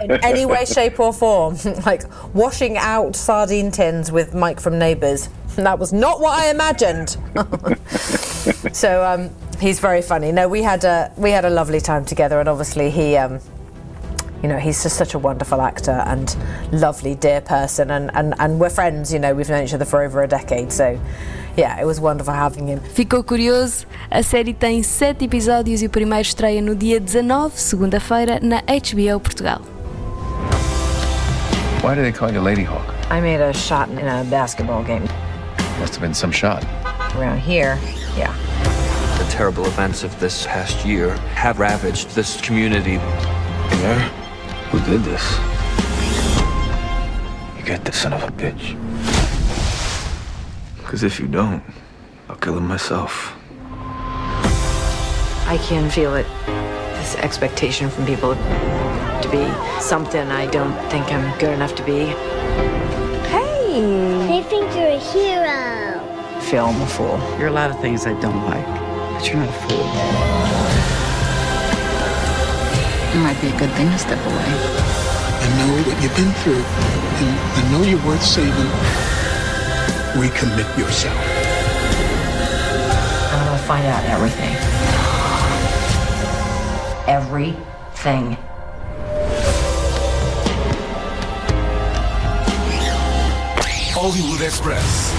in 0.00 0.10
any 0.24 0.44
way, 0.44 0.64
shape, 0.64 0.98
or 0.98 1.12
form. 1.12 1.56
like 1.86 2.02
washing 2.34 2.76
out 2.76 3.14
sardine 3.14 3.70
tins 3.70 4.10
with 4.10 4.34
Mike 4.34 4.58
from 4.58 4.76
Neighbours. 4.76 5.28
That 5.56 5.78
was 5.78 5.92
not 5.92 6.20
what 6.20 6.38
I 6.38 6.50
imagined. 6.50 7.16
so 8.72 9.04
um, 9.04 9.30
he's 9.60 9.78
very 9.80 10.02
funny. 10.02 10.32
No, 10.32 10.48
we 10.48 10.62
had 10.62 10.84
a 10.84 11.12
we 11.16 11.30
had 11.30 11.44
a 11.44 11.50
lovely 11.50 11.80
time 11.80 12.04
together, 12.04 12.40
and 12.40 12.48
obviously 12.48 12.90
he, 12.90 13.16
um, 13.16 13.40
you 14.42 14.48
know, 14.48 14.58
he's 14.58 14.82
just 14.82 14.96
such 14.96 15.14
a 15.14 15.18
wonderful 15.18 15.60
actor 15.60 16.02
and 16.06 16.36
lovely, 16.72 17.14
dear 17.14 17.40
person, 17.40 17.90
and, 17.90 18.10
and 18.14 18.34
and 18.38 18.58
we're 18.58 18.70
friends. 18.70 19.12
You 19.12 19.18
know, 19.18 19.34
we've 19.34 19.48
known 19.48 19.64
each 19.64 19.74
other 19.74 19.84
for 19.84 20.02
over 20.02 20.22
a 20.22 20.28
decade. 20.28 20.72
So, 20.72 20.98
yeah, 21.56 21.80
it 21.80 21.86
was 21.86 22.00
wonderful 22.00 22.34
having 22.34 22.66
him. 22.66 22.80
Ficou 22.80 23.22
curioso? 23.22 23.86
A 24.10 24.22
série 24.22 24.54
tem 24.54 24.82
sete 24.82 25.24
episódios 25.24 25.82
e 25.82 25.86
o 25.86 25.90
primeiro 25.90 26.22
estreia 26.22 26.60
no 26.60 26.74
dia 26.74 26.98
19, 26.98 27.58
segunda-feira, 27.60 28.40
na 28.42 28.60
HBO 28.62 29.20
Portugal. 29.20 29.60
Why 31.82 31.94
do 31.94 32.02
they 32.02 32.12
call 32.12 32.32
you 32.32 32.40
Lady 32.40 32.64
Hawk? 32.64 32.94
I 33.10 33.20
made 33.20 33.42
a 33.42 33.52
shot 33.52 33.90
in 33.90 34.08
a 34.08 34.24
basketball 34.24 34.82
game 34.82 35.06
Must 35.84 35.96
have 35.96 36.00
been 36.02 36.14
some 36.14 36.32
shot. 36.32 36.64
around 37.14 37.40
here. 37.40 37.78
Yeah. 38.16 38.32
The 39.18 39.30
terrible 39.30 39.66
events 39.66 40.02
of 40.02 40.18
this 40.18 40.46
past 40.46 40.86
year 40.86 41.10
have 41.34 41.58
ravaged 41.58 42.08
this 42.14 42.40
community. 42.40 42.92
Yeah? 43.82 43.98
Who 44.70 44.80
did 44.90 45.02
this? 45.04 45.22
You 47.58 47.66
get 47.66 47.84
this 47.84 47.98
son 47.98 48.14
of 48.14 48.22
a 48.22 48.28
bitch. 48.28 48.78
Because 50.78 51.02
if 51.02 51.20
you 51.20 51.26
don't, 51.26 51.62
I'll 52.30 52.36
kill 52.36 52.56
him 52.56 52.66
myself. 52.66 53.34
I 55.46 55.58
can 55.68 55.90
feel 55.90 56.14
it. 56.14 56.26
This 56.96 57.14
expectation 57.16 57.90
from 57.90 58.06
people 58.06 58.36
to 58.36 59.28
be 59.30 59.44
something 59.82 60.28
I 60.28 60.46
don't 60.46 60.72
think 60.90 61.12
I'm 61.12 61.38
good 61.38 61.52
enough 61.52 61.74
to 61.74 61.84
be. 61.84 62.14
Hey! 63.74 64.28
They 64.28 64.42
think 64.48 64.72
you're 64.76 64.86
a 64.86 65.02
hero. 65.10 65.98
film 66.42 66.80
a 66.80 66.86
fool. 66.86 67.18
You're 67.40 67.48
a 67.48 67.58
lot 67.58 67.72
of 67.72 67.80
things 67.80 68.06
I 68.06 68.14
don't 68.20 68.44
like, 68.46 68.64
but 69.14 69.26
you're 69.26 69.34
not 69.34 69.48
a 69.48 69.58
fool. 69.66 69.82
It 73.10 73.18
might 73.26 73.40
be 73.40 73.48
a 73.48 73.58
good 73.58 73.72
thing 73.74 73.90
to 73.90 73.98
step 73.98 74.24
away. 74.30 74.50
I 75.42 75.48
know 75.58 75.74
what 75.74 76.00
you've 76.00 76.14
been 76.14 76.30
through, 76.42 76.62
and 77.18 77.34
I 77.58 77.62
know 77.72 77.82
you're 77.82 78.06
worth 78.06 78.22
saving. 78.22 78.70
Recommit 80.22 80.70
yourself. 80.78 81.18
I'm 83.32 83.44
gonna 83.44 83.58
find 83.66 83.86
out 83.86 84.04
everything. 84.04 84.54
Everything. 87.08 88.38
Hollywood 94.04 94.44
Express. 94.44 95.14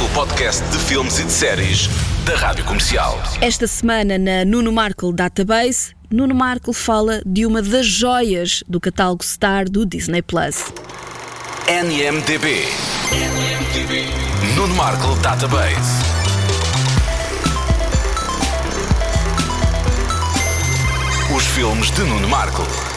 O 0.00 0.08
podcast 0.14 0.62
de 0.68 0.78
filmes 0.78 1.18
e 1.18 1.24
de 1.24 1.32
séries 1.32 1.88
da 2.24 2.36
Rádio 2.36 2.64
Comercial. 2.66 3.20
Esta 3.40 3.66
semana 3.66 4.16
na 4.16 4.44
Nuno 4.44 4.70
Markle 4.70 5.12
Database, 5.12 5.92
Nuno 6.08 6.36
Markle 6.36 6.72
fala 6.72 7.20
de 7.26 7.44
uma 7.44 7.60
das 7.60 7.84
joias 7.84 8.62
do 8.68 8.78
catálogo 8.78 9.24
Star 9.24 9.68
do 9.68 9.84
Disney 9.84 10.22
Plus. 10.22 10.72
NMDB. 11.68 12.62
Nuno 14.54 14.74
Markle 14.76 15.16
Database. 15.16 16.00
Os 21.36 21.44
filmes 21.44 21.90
de 21.90 22.04
Nuno 22.04 22.28
Markle. 22.28 22.87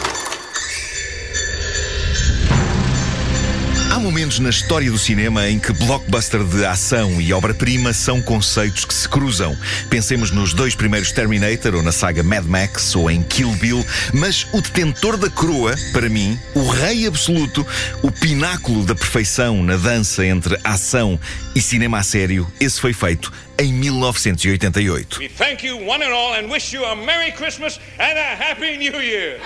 Há 3.91 3.99
momentos 3.99 4.39
na 4.39 4.49
história 4.49 4.89
do 4.89 4.97
cinema 4.97 5.49
em 5.49 5.59
que 5.59 5.73
blockbuster 5.73 6.41
de 6.45 6.65
ação 6.65 7.19
e 7.19 7.33
obra-prima 7.33 7.91
são 7.91 8.21
conceitos 8.21 8.85
que 8.85 8.93
se 8.93 9.07
cruzam. 9.07 9.53
Pensemos 9.89 10.31
nos 10.31 10.53
dois 10.53 10.73
primeiros 10.73 11.11
Terminator, 11.11 11.75
ou 11.75 11.83
na 11.83 11.91
saga 11.91 12.23
Mad 12.23 12.45
Max, 12.45 12.95
ou 12.95 13.11
em 13.11 13.21
Kill 13.21 13.51
Bill, 13.57 13.85
mas 14.13 14.47
o 14.53 14.61
detentor 14.61 15.17
da 15.17 15.29
coroa, 15.29 15.75
para 15.91 16.07
mim, 16.07 16.39
o 16.55 16.69
rei 16.69 17.05
absoluto, 17.05 17.67
o 18.01 18.09
pináculo 18.09 18.85
da 18.85 18.95
perfeição 18.95 19.61
na 19.61 19.75
dança 19.75 20.25
entre 20.25 20.57
ação 20.63 21.19
e 21.53 21.61
cinema 21.61 21.97
a 21.99 22.03
sério, 22.03 22.49
esse 22.61 22.79
foi 22.79 22.93
feito 22.93 23.29
em 23.59 23.73
1988. 23.73 25.19
We 25.19 25.27
thank 25.27 25.67
you 25.67 25.75
one 25.85 26.01
and 26.01 26.13
all 26.13 26.33
and 26.33 26.49
wish 26.49 26.73
you 26.73 26.85
a 26.85 26.95
Merry 26.95 27.33
Christmas 27.33 27.77
and 27.99 28.17
a 28.17 28.35
Happy 28.41 28.77
New 28.77 29.01
Year. 29.01 29.37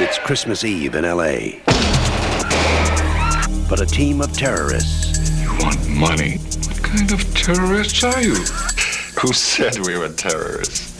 It's 0.00 0.18
Christmas 0.18 0.64
Eve 0.64 0.98
in 0.98 1.02
LA. 1.02 1.62
But 3.68 3.80
a 3.80 3.86
team 3.86 4.20
of 4.20 4.32
terrorists. 4.32 5.18
You 5.40 5.48
want 5.58 5.88
money? 5.88 6.38
What 6.38 6.82
kind 6.82 7.10
of 7.12 7.34
terrorists 7.34 8.04
are 8.04 8.22
you? 8.22 8.34
Who 9.20 9.32
said 9.32 9.78
we 9.86 9.96
were 9.96 10.10
terrorists? 10.10 10.92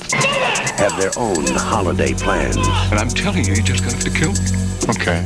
Have 0.78 0.98
their 0.98 1.12
own 1.16 1.46
holiday 1.46 2.14
plans. 2.14 2.56
And 2.56 2.98
I'm 2.98 3.08
telling 3.08 3.44
you, 3.44 3.54
you 3.54 3.62
just 3.62 3.84
gonna 3.84 3.94
have 3.94 4.04
to 4.04 4.10
kill 4.10 4.32
me. 4.32 4.64
Okay. 4.88 5.24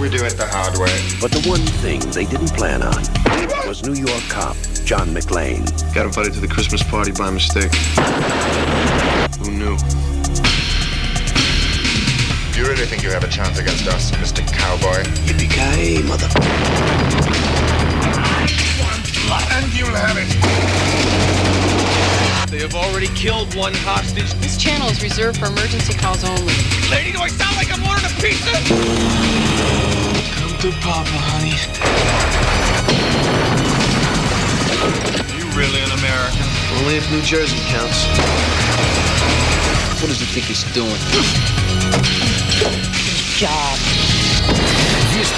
We 0.00 0.10
do 0.10 0.24
it 0.24 0.36
the 0.36 0.46
hard 0.50 0.78
way. 0.78 0.98
But 1.20 1.32
the 1.32 1.48
one 1.48 1.60
thing 1.80 2.00
they 2.10 2.26
didn't 2.26 2.52
plan 2.54 2.82
on 2.82 3.02
was 3.66 3.82
New 3.86 3.94
York 3.94 4.22
cop 4.28 4.56
John 4.84 5.12
McLean. 5.14 5.64
Got 5.94 6.06
invited 6.06 6.34
to 6.34 6.40
the 6.40 6.48
Christmas 6.48 6.82
party 6.82 7.12
by 7.12 7.30
mistake. 7.30 7.72
Who 9.40 9.50
knew? 9.52 9.76
You 12.72 12.78
really 12.78 12.88
think 12.88 13.02
you 13.02 13.10
have 13.10 13.22
a 13.22 13.28
chance 13.28 13.58
against 13.58 13.86
us, 13.86 14.10
Mr. 14.12 14.40
Cowboy? 14.50 15.04
Yippee-ki-yay, 15.28 16.00
mother... 16.08 16.24
And 19.52 19.68
you'll 19.76 19.92
have 19.92 20.16
it. 20.16 20.24
They 22.50 22.60
have 22.60 22.74
already 22.74 23.08
killed 23.08 23.54
one 23.54 23.74
hostage. 23.74 24.32
This 24.40 24.56
channel 24.56 24.88
is 24.88 25.02
reserved 25.02 25.38
for 25.38 25.52
emergency 25.52 25.92
calls 25.92 26.24
only. 26.24 26.54
Lady, 26.88 27.12
do 27.12 27.20
I 27.20 27.28
sound 27.28 27.56
like 27.60 27.68
I'm 27.68 27.84
ordering 27.84 28.08
a 28.08 28.14
pizza? 28.16 28.48
Come 30.40 30.56
to 30.64 30.72
Papa, 30.80 31.12
honey. 31.28 31.52
You 35.36 35.44
really 35.52 35.84
an 35.84 35.92
American? 35.92 36.48
Only 36.80 36.96
if 36.96 37.04
New 37.12 37.20
Jersey 37.20 37.60
counts. 37.68 38.08
What 40.00 40.08
does 40.08 40.20
he 40.20 40.24
think 40.24 40.46
he's 40.46 40.64
doing? 40.72 40.96
Job. 43.38 44.81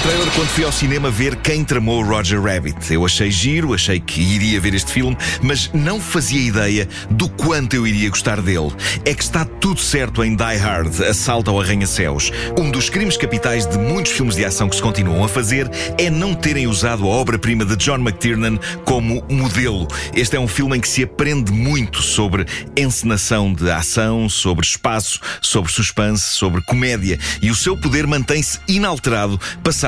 Trailer 0.05 0.29
quando 0.35 0.49
fui 0.49 0.63
ao 0.63 0.71
cinema 0.71 1.09
ver 1.09 1.35
quem 1.37 1.63
tramou 1.63 2.03
Roger 2.03 2.39
Rabbit. 2.39 2.93
Eu 2.93 3.03
achei 3.03 3.31
giro, 3.31 3.73
achei 3.73 3.99
que 3.99 4.21
iria 4.21 4.61
ver 4.61 4.75
este 4.75 4.91
filme, 4.91 5.17
mas 5.41 5.71
não 5.73 5.99
fazia 5.99 6.39
ideia 6.39 6.87
do 7.09 7.27
quanto 7.27 7.75
eu 7.75 7.87
iria 7.87 8.07
gostar 8.11 8.39
dele. 8.39 8.71
É 9.03 9.15
que 9.15 9.23
está 9.23 9.43
tudo 9.43 9.79
certo 9.79 10.23
em 10.23 10.35
Die 10.35 10.57
Hard, 10.57 11.01
Assalto 11.01 11.49
ao 11.49 11.59
Arranha-Céus. 11.59 12.31
Um 12.55 12.69
dos 12.69 12.87
crimes 12.87 13.17
capitais 13.17 13.65
de 13.65 13.79
muitos 13.79 14.11
filmes 14.11 14.35
de 14.35 14.45
ação 14.45 14.69
que 14.69 14.75
se 14.75 14.81
continuam 14.81 15.23
a 15.23 15.27
fazer 15.27 15.67
é 15.97 16.07
não 16.07 16.35
terem 16.35 16.67
usado 16.67 17.05
a 17.05 17.07
obra-prima 17.07 17.65
de 17.65 17.75
John 17.75 17.97
McTiernan 17.97 18.59
como 18.85 19.25
modelo. 19.27 19.87
Este 20.13 20.35
é 20.35 20.39
um 20.39 20.47
filme 20.47 20.77
em 20.77 20.81
que 20.81 20.87
se 20.87 21.01
aprende 21.01 21.51
muito 21.51 22.03
sobre 22.03 22.45
encenação 22.77 23.51
de 23.51 23.71
ação, 23.71 24.29
sobre 24.29 24.63
espaço, 24.63 25.19
sobre 25.41 25.71
suspense, 25.71 26.27
sobre 26.27 26.61
comédia. 26.61 27.17
E 27.41 27.49
o 27.49 27.55
seu 27.55 27.75
poder 27.75 28.05
mantém-se 28.05 28.59
inalterado 28.67 29.39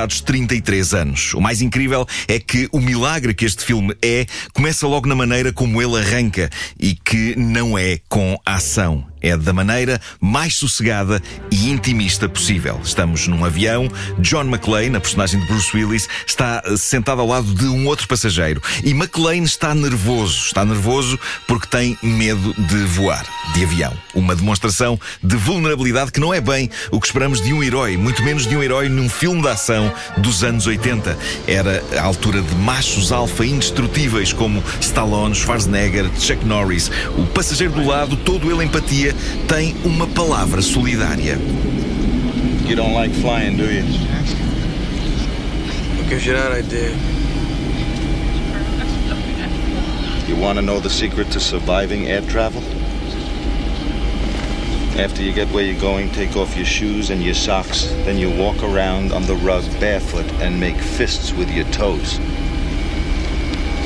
passados 0.07 0.21
33 0.21 0.93
anos. 0.93 1.33
O 1.33 1.41
mais 1.41 1.61
incrível 1.61 2.07
é 2.27 2.39
que 2.39 2.69
o 2.71 2.79
milagre 2.79 3.33
que 3.33 3.45
este 3.45 3.63
filme 3.63 3.95
é 4.01 4.25
começa 4.53 4.87
logo 4.87 5.07
na 5.07 5.15
maneira 5.15 5.51
como 5.51 5.81
ele 5.81 5.97
arranca 5.97 6.49
e 6.79 6.95
que 6.95 7.35
não 7.37 7.77
é 7.77 7.99
com 8.07 8.39
ação. 8.45 9.05
É 9.19 9.35
da 9.35 9.51
maneira 9.51 9.99
mais 10.21 10.55
sossegada 10.55 11.21
e 11.49 11.69
intimista 11.69 12.29
possível. 12.29 12.79
Estamos 12.83 13.27
num 13.27 13.43
avião, 13.43 13.89
John 14.19 14.43
McClane, 14.43 14.95
a 14.95 14.99
personagem 14.99 15.39
de 15.39 15.47
Bruce 15.47 15.75
Willis, 15.75 16.07
está 16.25 16.61
sentado 16.77 17.21
ao 17.21 17.27
lado 17.27 17.53
de 17.53 17.65
um 17.65 17.87
outro 17.87 18.07
passageiro. 18.07 18.61
E 18.83 18.91
McClane 18.91 19.43
está 19.43 19.73
nervoso. 19.73 20.45
Está 20.45 20.63
nervoso 20.63 21.19
porque 21.47 21.67
tem 21.67 21.97
medo 22.03 22.53
de 22.53 22.77
voar, 22.85 23.25
de 23.55 23.63
avião. 23.63 23.93
Uma 24.13 24.35
demonstração 24.35 24.99
de 25.21 25.35
vulnerabilidade 25.35 26.11
que 26.11 26.19
não 26.19 26.31
é 26.31 26.39
bem 26.39 26.69
o 26.91 26.99
que 26.99 27.07
esperamos 27.07 27.41
de 27.41 27.51
um 27.51 27.63
herói, 27.63 27.97
muito 27.97 28.21
menos 28.23 28.45
de 28.45 28.55
um 28.55 28.61
herói 28.61 28.87
num 28.87 29.09
filme 29.09 29.41
de 29.41 29.47
ação 29.47 29.86
dos 30.17 30.43
anos 30.43 30.67
80. 30.67 31.17
Era 31.47 31.83
a 31.97 32.03
altura 32.03 32.41
de 32.41 32.55
machos 32.55 33.11
alfa 33.11 33.45
indestrutíveis 33.45 34.33
como 34.33 34.63
Stallone, 34.79 35.35
Schwarzenegger, 35.35 36.09
Chuck 36.19 36.43
Norris. 36.45 36.89
O 37.17 37.25
passageiro 37.27 37.73
do 37.73 37.85
lado, 37.85 38.15
todo 38.17 38.51
ele 38.51 38.63
empatia, 38.63 39.15
tem 39.47 39.75
uma 39.83 40.07
palavra 40.07 40.61
solidária. 40.61 41.37
You 42.67 42.75
don't 42.75 42.93
like 42.93 43.13
flying, 43.21 43.55
do 43.55 43.63
you? 43.63 43.83
What 45.97 46.09
gives 46.09 46.25
you 46.25 46.33
that 46.33 46.51
idea? 46.51 46.91
You 50.27 50.35
want 50.35 50.57
to 50.59 50.61
know 50.61 50.81
the 50.81 50.89
secret 50.89 51.31
to 51.31 51.39
surviving 51.39 52.07
air 52.07 52.21
travel? 52.23 52.61
After 54.97 55.21
you 55.21 55.31
get 55.31 55.47
where 55.49 55.63
you're 55.63 55.79
going, 55.79 56.09
take 56.09 56.35
off 56.35 56.55
your 56.55 56.65
shoes 56.65 57.11
and 57.11 57.23
your 57.23 57.35
socks. 57.35 57.85
Then 58.03 58.17
you 58.17 58.31
walk 58.31 58.63
around 58.63 59.13
on 59.13 59.27
the 59.27 59.35
rug 59.35 59.63
barefoot 59.79 60.25
and 60.41 60.59
make 60.59 60.75
fists 60.75 61.33
with 61.33 61.51
your 61.51 61.65
toes. 61.65 62.17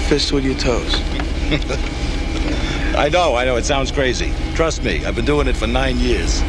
Fists 0.07 0.31
with 0.31 0.45
your 0.45 0.55
toes. 0.55 0.95
I 2.95 3.09
know, 3.11 3.35
I 3.35 3.43
know, 3.43 3.57
it 3.57 3.65
sounds 3.65 3.91
crazy. 3.91 4.31
Trust 4.55 4.83
me, 4.83 5.05
I've 5.05 5.15
been 5.15 5.25
doing 5.25 5.49
it 5.49 5.57
for 5.57 5.67
nine 5.67 5.99
years. 5.99 6.39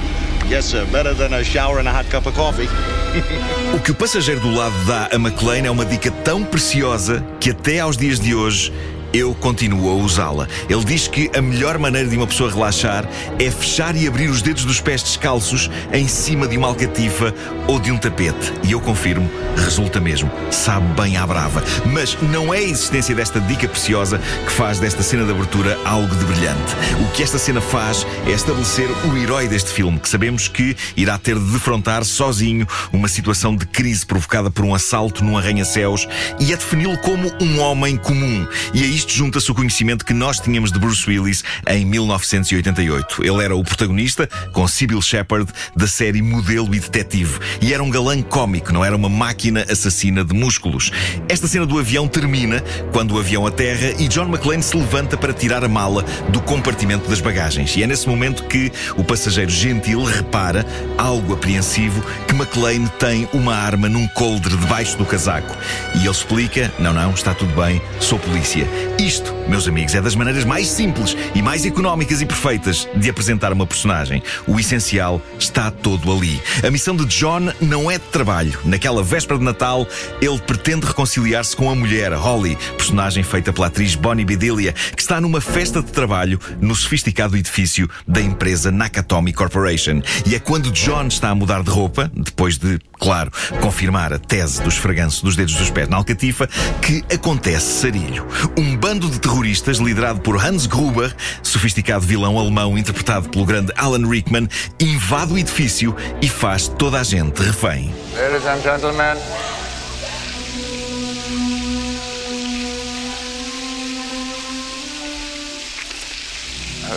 Yes, 0.46 0.66
sir, 0.66 0.86
better 0.92 1.12
than 1.12 1.32
a 1.32 1.42
shower 1.42 1.80
and 1.80 1.88
a 1.88 1.92
hot 1.92 2.04
cup 2.06 2.26
of 2.26 2.34
coffee. 2.34 2.68
O 3.74 3.78
que 3.78 3.90
o 3.90 3.94
passageiro 3.94 4.40
do 4.40 4.50
lado 4.50 4.74
dá 4.86 5.08
a 5.12 5.16
McLean 5.16 5.66
é 5.66 5.70
uma 5.70 5.84
dica 5.84 6.10
tão 6.10 6.44
preciosa 6.44 7.24
que 7.40 7.50
até 7.50 7.80
aos 7.80 7.96
dias 7.96 8.18
de 8.18 8.34
hoje 8.34 8.72
eu 9.12 9.34
continuo 9.34 9.90
a 9.90 9.94
usá-la. 9.94 10.48
Ele 10.68 10.84
diz 10.84 11.06
que 11.06 11.30
a 11.36 11.42
melhor 11.42 11.78
maneira 11.78 12.08
de 12.08 12.16
uma 12.16 12.26
pessoa 12.26 12.50
relaxar 12.50 13.08
é 13.38 13.50
fechar 13.50 13.94
e 13.94 14.06
abrir 14.06 14.28
os 14.28 14.40
dedos 14.40 14.64
dos 14.64 14.80
pés 14.80 15.02
descalços 15.02 15.70
em 15.92 16.08
cima 16.08 16.46
de 16.48 16.56
uma 16.56 16.68
alcatifa 16.68 17.34
ou 17.66 17.78
de 17.78 17.92
um 17.92 17.98
tapete. 17.98 18.52
E 18.62 18.72
eu 18.72 18.80
confirmo, 18.80 19.30
resulta 19.56 20.00
mesmo. 20.00 20.30
Sabe 20.50 20.86
bem 21.00 21.16
à 21.16 21.26
brava. 21.26 21.62
Mas 21.92 22.16
não 22.22 22.52
é 22.52 22.58
a 22.58 22.62
existência 22.62 23.14
desta 23.14 23.40
dica 23.40 23.68
preciosa 23.68 24.18
que 24.46 24.52
faz 24.52 24.78
desta 24.78 25.02
cena 25.02 25.24
de 25.24 25.30
abertura 25.30 25.78
algo 25.84 26.14
de 26.14 26.24
brilhante. 26.24 26.74
O 27.00 27.12
que 27.12 27.22
esta 27.22 27.38
cena 27.38 27.60
faz 27.60 28.06
é 28.26 28.30
estabelecer 28.30 28.88
o 29.06 29.16
herói 29.16 29.48
deste 29.48 29.70
filme, 29.70 29.98
que 29.98 30.08
sabemos 30.08 30.48
que 30.48 30.76
irá 30.96 31.18
ter 31.18 31.38
de 31.38 31.52
defrontar 31.52 32.04
sozinho 32.04 32.66
uma 32.92 33.08
situação 33.08 33.54
de 33.54 33.66
crise 33.66 34.06
provocada 34.06 34.50
por 34.50 34.64
um 34.64 34.74
assalto 34.74 35.24
num 35.24 35.36
arranha-céus 35.36 36.08
e 36.40 36.52
a 36.52 36.56
defini-lo 36.56 36.96
como 36.98 37.32
um 37.40 37.60
homem 37.60 37.96
comum. 37.96 38.46
E 38.72 38.82
é 38.82 38.86
isto 39.02 39.14
junta-se 39.14 39.50
o 39.50 39.54
conhecimento 39.54 40.04
que 40.04 40.12
nós 40.12 40.38
tínhamos 40.38 40.70
de 40.70 40.78
Bruce 40.78 41.08
Willis 41.08 41.42
em 41.66 41.84
1988. 41.84 43.24
Ele 43.24 43.42
era 43.42 43.56
o 43.56 43.64
protagonista, 43.64 44.28
com 44.52 44.66
Sybil 44.68 45.02
Shepard, 45.02 45.50
da 45.74 45.88
série 45.88 46.22
Modelo 46.22 46.72
e 46.72 46.78
Detetive. 46.78 47.40
E 47.60 47.74
era 47.74 47.82
um 47.82 47.90
galã 47.90 48.22
cómico, 48.22 48.72
não 48.72 48.84
era 48.84 48.94
uma 48.94 49.08
máquina 49.08 49.66
assassina 49.68 50.24
de 50.24 50.32
músculos. 50.32 50.92
Esta 51.28 51.48
cena 51.48 51.66
do 51.66 51.80
avião 51.80 52.06
termina 52.06 52.62
quando 52.92 53.14
o 53.14 53.18
avião 53.18 53.44
aterra 53.44 53.92
e 53.98 54.06
John 54.06 54.28
McClane 54.28 54.62
se 54.62 54.76
levanta 54.76 55.16
para 55.16 55.32
tirar 55.32 55.64
a 55.64 55.68
mala 55.68 56.04
do 56.28 56.40
compartimento 56.40 57.08
das 57.08 57.20
bagagens. 57.20 57.74
E 57.76 57.82
é 57.82 57.86
nesse 57.88 58.08
momento 58.08 58.44
que 58.44 58.70
o 58.96 59.02
passageiro 59.02 59.50
gentil 59.50 60.04
repara, 60.04 60.64
algo 60.96 61.34
apreensivo, 61.34 62.04
que 62.28 62.34
McClane 62.34 62.88
tem 63.00 63.28
uma 63.32 63.56
arma 63.56 63.88
num 63.88 64.06
coldre 64.08 64.56
debaixo 64.56 64.96
do 64.96 65.04
casaco. 65.04 65.56
E 65.96 65.98
ele 65.98 66.10
explica: 66.10 66.72
não, 66.78 66.92
não, 66.92 67.10
está 67.10 67.34
tudo 67.34 67.52
bem, 67.60 67.82
sou 67.98 68.18
polícia. 68.18 68.64
Isto, 68.98 69.34
meus 69.48 69.66
amigos, 69.66 69.94
é 69.94 70.00
das 70.00 70.14
maneiras 70.14 70.44
mais 70.44 70.68
simples 70.68 71.16
e 71.34 71.42
mais 71.42 71.64
económicas 71.64 72.20
e 72.20 72.26
perfeitas 72.26 72.88
de 72.94 73.10
apresentar 73.10 73.52
uma 73.52 73.66
personagem. 73.66 74.22
O 74.46 74.58
essencial 74.60 75.20
está 75.38 75.70
todo 75.70 76.12
ali. 76.12 76.40
A 76.64 76.70
missão 76.70 76.94
de 76.94 77.04
John 77.06 77.52
não 77.60 77.90
é 77.90 77.98
de 77.98 78.04
trabalho. 78.06 78.58
Naquela 78.64 79.02
véspera 79.02 79.38
de 79.38 79.44
Natal, 79.44 79.86
ele 80.20 80.38
pretende 80.38 80.86
reconciliar-se 80.86 81.56
com 81.56 81.70
a 81.70 81.74
mulher, 81.74 82.12
Holly, 82.12 82.56
personagem 82.76 83.22
feita 83.22 83.52
pela 83.52 83.66
atriz 83.66 83.94
Bonnie 83.94 84.24
Bedelia, 84.24 84.72
que 84.72 85.02
está 85.02 85.20
numa 85.20 85.40
festa 85.40 85.82
de 85.82 85.90
trabalho 85.90 86.38
no 86.60 86.74
sofisticado 86.74 87.36
edifício 87.36 87.88
da 88.06 88.20
empresa 88.20 88.70
Nakatomi 88.70 89.32
Corporation. 89.32 90.00
E 90.26 90.34
é 90.34 90.38
quando 90.38 90.70
John 90.70 91.06
está 91.06 91.30
a 91.30 91.34
mudar 91.34 91.62
de 91.62 91.70
roupa, 91.70 92.10
depois 92.14 92.56
de, 92.58 92.78
claro, 93.02 93.32
confirmar 93.60 94.12
a 94.12 94.18
tese 94.18 94.62
do 94.62 94.68
esfreganço 94.68 95.24
dos 95.24 95.34
dedos 95.34 95.56
dos 95.56 95.70
pés 95.70 95.88
na 95.88 95.96
alcatifa, 95.96 96.48
que 96.80 97.04
acontece 97.12 97.80
sarilho. 97.80 98.24
Um 98.56 98.76
bando 98.76 99.10
de 99.10 99.18
terroristas 99.18 99.78
liderado 99.78 100.20
por 100.20 100.36
Hans 100.36 100.66
Gruber, 100.66 101.12
sofisticado 101.42 102.06
vilão 102.06 102.38
alemão 102.38 102.78
interpretado 102.78 103.28
pelo 103.28 103.44
grande 103.44 103.72
Alan 103.76 104.08
Rickman, 104.08 104.48
invade 104.78 105.32
o 105.32 105.38
edifício 105.38 105.96
e 106.22 106.28
faz 106.28 106.68
toda 106.68 107.00
a 107.00 107.02
gente 107.02 107.42
refém. 107.42 107.92
Ladies 108.14 108.46
and 108.46 108.62
gentlemen, 108.62 109.16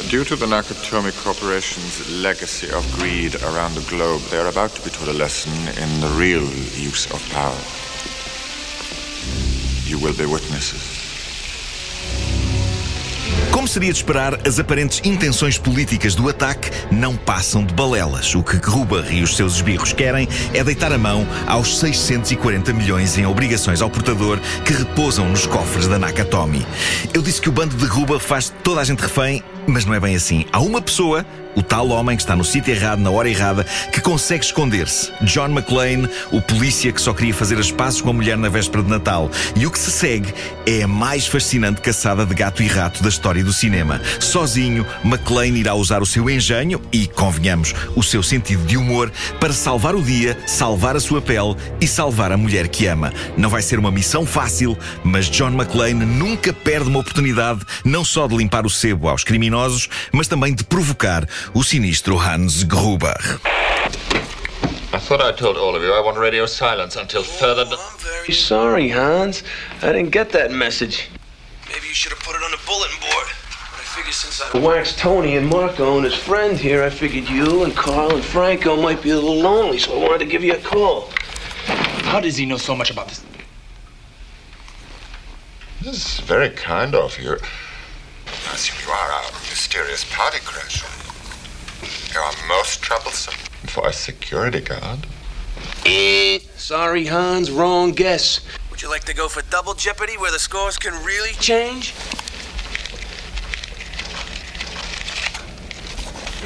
due 0.10 0.24
to 0.24 0.36
the 0.36 0.46
Nakatomi 0.46 1.12
Corporation's 1.24 2.10
legacy 2.22 2.70
of 2.72 2.84
greed 2.98 3.36
around 3.44 3.76
the 3.76 3.86
globe, 3.90 4.22
they 4.30 4.38
are 4.38 4.48
about 4.48 4.72
to 4.72 4.82
be 4.84 4.90
taught 4.90 5.08
a 5.08 5.14
lesson 5.14 5.52
in 5.82 6.02
the 6.02 6.08
real 6.18 6.44
use 6.76 7.06
of 7.12 7.22
power. 7.32 7.56
You 9.86 10.00
will 10.00 10.16
be 10.16 10.26
witnesses. 10.26 11.06
Como 13.52 13.68
seria 13.68 13.92
de 13.92 14.00
esperar, 14.00 14.40
as 14.46 14.60
aparentes 14.60 15.02
intenções 15.04 15.58
políticas 15.58 16.14
do 16.14 16.28
ataque 16.28 16.70
não 16.92 17.16
passam 17.16 17.66
de 17.66 17.74
balelas. 17.74 18.36
O 18.36 18.44
que 18.44 18.58
Gruber 18.58 19.12
e 19.12 19.24
os 19.24 19.36
seus 19.36 19.56
esbirros 19.56 19.94
querem 19.94 20.28
é 20.54 20.64
deitar 20.64 20.92
a 20.92 20.98
mão 20.98 21.26
aos 21.48 21.80
640 21.80 22.74
milhões 22.74 23.18
em 23.18 23.26
obrigações 23.26 23.82
ao 23.82 23.90
portador 23.90 24.40
que 24.66 24.74
repousam 24.74 25.30
nos 25.30 25.48
cofres 25.48 25.88
da 25.88 25.98
Nakatomi. 25.98 26.68
Eu 27.14 27.22
disse 27.22 27.42
que 27.42 27.50
o 27.50 27.52
bando 27.52 27.76
de 27.76 27.88
Gruber 27.88 28.20
faz 28.20 28.54
toda 28.64 28.82
a 28.82 28.84
gente 28.84 29.00
refém, 29.00 29.42
mas 29.68 29.86
não 29.86 29.94
é 29.94 30.00
bem 30.00 30.16
assim. 30.16 30.46
Há 30.52 30.60
uma 30.60 30.82
pessoa 30.82 31.26
o 31.56 31.64
tal 31.64 31.90
homem 31.90 32.18
que 32.18 32.24
está 32.24 32.36
no 32.36 32.44
sítio 32.44 32.74
errado, 32.74 33.00
na 33.00 33.10
hora 33.10 33.30
errada, 33.30 33.66
que 33.92 34.02
consegue 34.02 34.44
esconder-se. 34.44 35.12
John 35.22 35.48
McClane, 35.48 36.08
o 36.32 36.42
polícia 36.42 36.92
que 36.92 37.02
só 37.02 37.14
queria 37.14 37.34
fazer 37.34 37.58
as 37.58 37.72
pazes 37.72 38.02
com 38.02 38.10
a 38.10 38.14
mulher 38.14 38.38
na 38.38 38.50
véspera 38.50 38.84
de 38.84 38.90
Natal. 38.90 39.32
E 39.56 39.66
o 39.66 39.72
que 39.72 39.80
se 39.80 39.90
segue 39.90 40.34
é 40.66 40.84
a 40.84 40.88
mais 40.88 41.26
fascinante 41.26 41.82
caçada 41.82 42.26
de 42.26 42.36
gato 42.36 42.62
e 42.62 42.68
rato 42.68 43.02
da 43.02 43.10
história 43.10 43.44
do 43.44 43.54
cinema. 43.54 44.02
Sozinho, 44.20 44.86
McClane 45.04 45.60
irá 45.60 45.74
usar 45.74 46.02
o 46.02 46.06
seu 46.06 46.30
engenho 46.30 46.82
e, 46.92 47.08
convenhamos, 47.08 47.74
o 47.96 48.04
seu 48.04 48.22
sentido 48.22 48.66
de 48.66 48.76
humor 48.76 49.12
para 49.40 49.54
salvar 49.54 49.96
o 49.96 50.02
dia, 50.02 50.38
salvar 50.46 50.96
a 50.96 51.00
sua 51.00 51.22
pele 51.22 51.56
e 51.80 51.88
salvar 51.88 52.32
a 52.32 52.38
mulher 52.38 52.68
que 52.68 52.86
ama. 52.88 53.14
Não 53.38 53.50
vai 53.50 53.62
ser 53.62 53.80
uma 53.80 53.92
missão 53.92 54.26
fácil, 54.26 54.78
mas 55.04 55.28
John 55.28 55.54
McClane 55.54 56.06
nunca 56.06 56.52
perde 56.52 56.90
uma 56.90 57.00
oportunidade 57.00 57.62
não 57.84 58.04
só 58.04 58.28
de 58.28 58.36
limpar 58.36 58.66
o 58.66 58.70
sebo 58.70 59.08
aos 59.08 59.24
criminosos, 59.24 59.55
mas 60.12 60.28
também 60.28 60.54
de 60.54 60.64
provocar 60.64 61.28
o 61.54 61.64
sinistro 61.64 62.18
Hans 62.18 62.64
Gruber. 62.64 63.18
I 64.94 65.00
thought 65.00 65.22
I 65.22 65.34
told 65.34 65.58
all 65.58 65.76
of 65.76 65.84
you 65.84 65.94
I 65.94 66.00
want 66.00 66.18
radio 66.18 66.46
silence 66.46 66.96
until 66.96 67.24
further. 67.24 67.66
Very 67.66 68.34
sorry, 68.34 68.90
Hans. 68.90 69.44
I 69.82 69.92
didn't 69.92 70.12
get 70.12 70.32
that 70.32 70.52
message. 70.52 71.10
Maybe 71.68 71.88
you 71.88 71.94
should 71.94 72.14
have 72.14 72.24
put 72.24 72.36
it 72.36 72.44
on 72.44 72.52
the 72.52 72.60
bulletin 72.66 72.98
board. 73.02 73.28
But 73.72 73.80
I 73.80 73.84
figured 73.96 74.14
since 74.14 74.42
I 74.42 74.58
waxed 74.58 74.98
Tony 74.98 75.36
and 75.36 75.48
Marco 75.48 75.98
and 75.98 76.06
his 76.06 76.16
friend 76.16 76.58
here, 76.58 76.84
I 76.84 76.90
figured 76.90 77.28
you 77.30 77.64
and 77.64 77.76
Carl 77.76 78.16
and 78.16 78.24
Franco 78.24 78.76
might 78.82 79.02
be 79.02 79.10
a 79.10 79.16
little 79.16 79.36
lonely, 79.36 79.80
so 79.80 79.96
I 79.96 80.02
wanted 80.02 80.20
to 80.20 80.26
give 80.32 80.44
you 80.44 80.54
a 80.54 80.60
call. 80.60 81.10
How 82.06 82.22
does 82.22 82.38
he 82.38 82.46
know 82.46 82.58
so 82.58 82.76
much 82.76 82.90
about 82.90 83.10
this? 83.10 83.22
This 85.82 86.20
is 86.20 86.20
very 86.26 86.50
kind 86.52 86.96
of 86.96 87.20
you. 87.20 87.38
I 88.56 88.58
assume 88.58 88.88
you 88.88 88.94
are 88.94 89.12
our 89.12 89.32
mysterious 89.50 90.06
party 90.14 90.38
crasher. 90.38 90.88
You 92.14 92.22
are 92.22 92.48
most 92.48 92.82
troublesome 92.82 93.34
for 93.68 93.86
a 93.86 93.92
security 93.92 94.62
guard. 94.62 95.06
Eh, 95.86 96.40
sorry, 96.56 97.06
Hans, 97.06 97.52
wrong 97.52 97.92
guess. 97.92 98.40
Would 98.72 98.82
you 98.82 98.90
like 98.90 99.04
to 99.04 99.14
go 99.14 99.28
for 99.28 99.42
double 99.52 99.74
jeopardy 99.74 100.16
where 100.16 100.32
the 100.32 100.40
scores 100.40 100.78
can 100.78 100.94
really 101.04 101.34
change? 101.34 101.94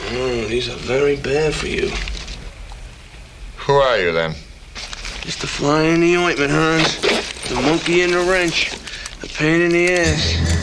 Mm, 0.09 0.47
these 0.47 0.67
are 0.67 0.77
very 0.77 1.15
bad 1.15 1.53
for 1.53 1.67
you. 1.67 1.91
Who 3.57 3.73
are 3.73 3.99
you 3.99 4.11
then? 4.11 4.33
Just 5.21 5.41
the 5.41 5.47
fly 5.47 5.83
in 5.83 6.01
the 6.01 6.17
ointment, 6.17 6.49
Hans. 6.49 6.99
The 7.49 7.61
monkey 7.61 8.01
in 8.01 8.09
the 8.09 8.21
wrench. 8.21 8.71
The 9.21 9.27
pain 9.27 9.61
in 9.61 9.69
the 9.69 9.93
ass. 9.93 10.58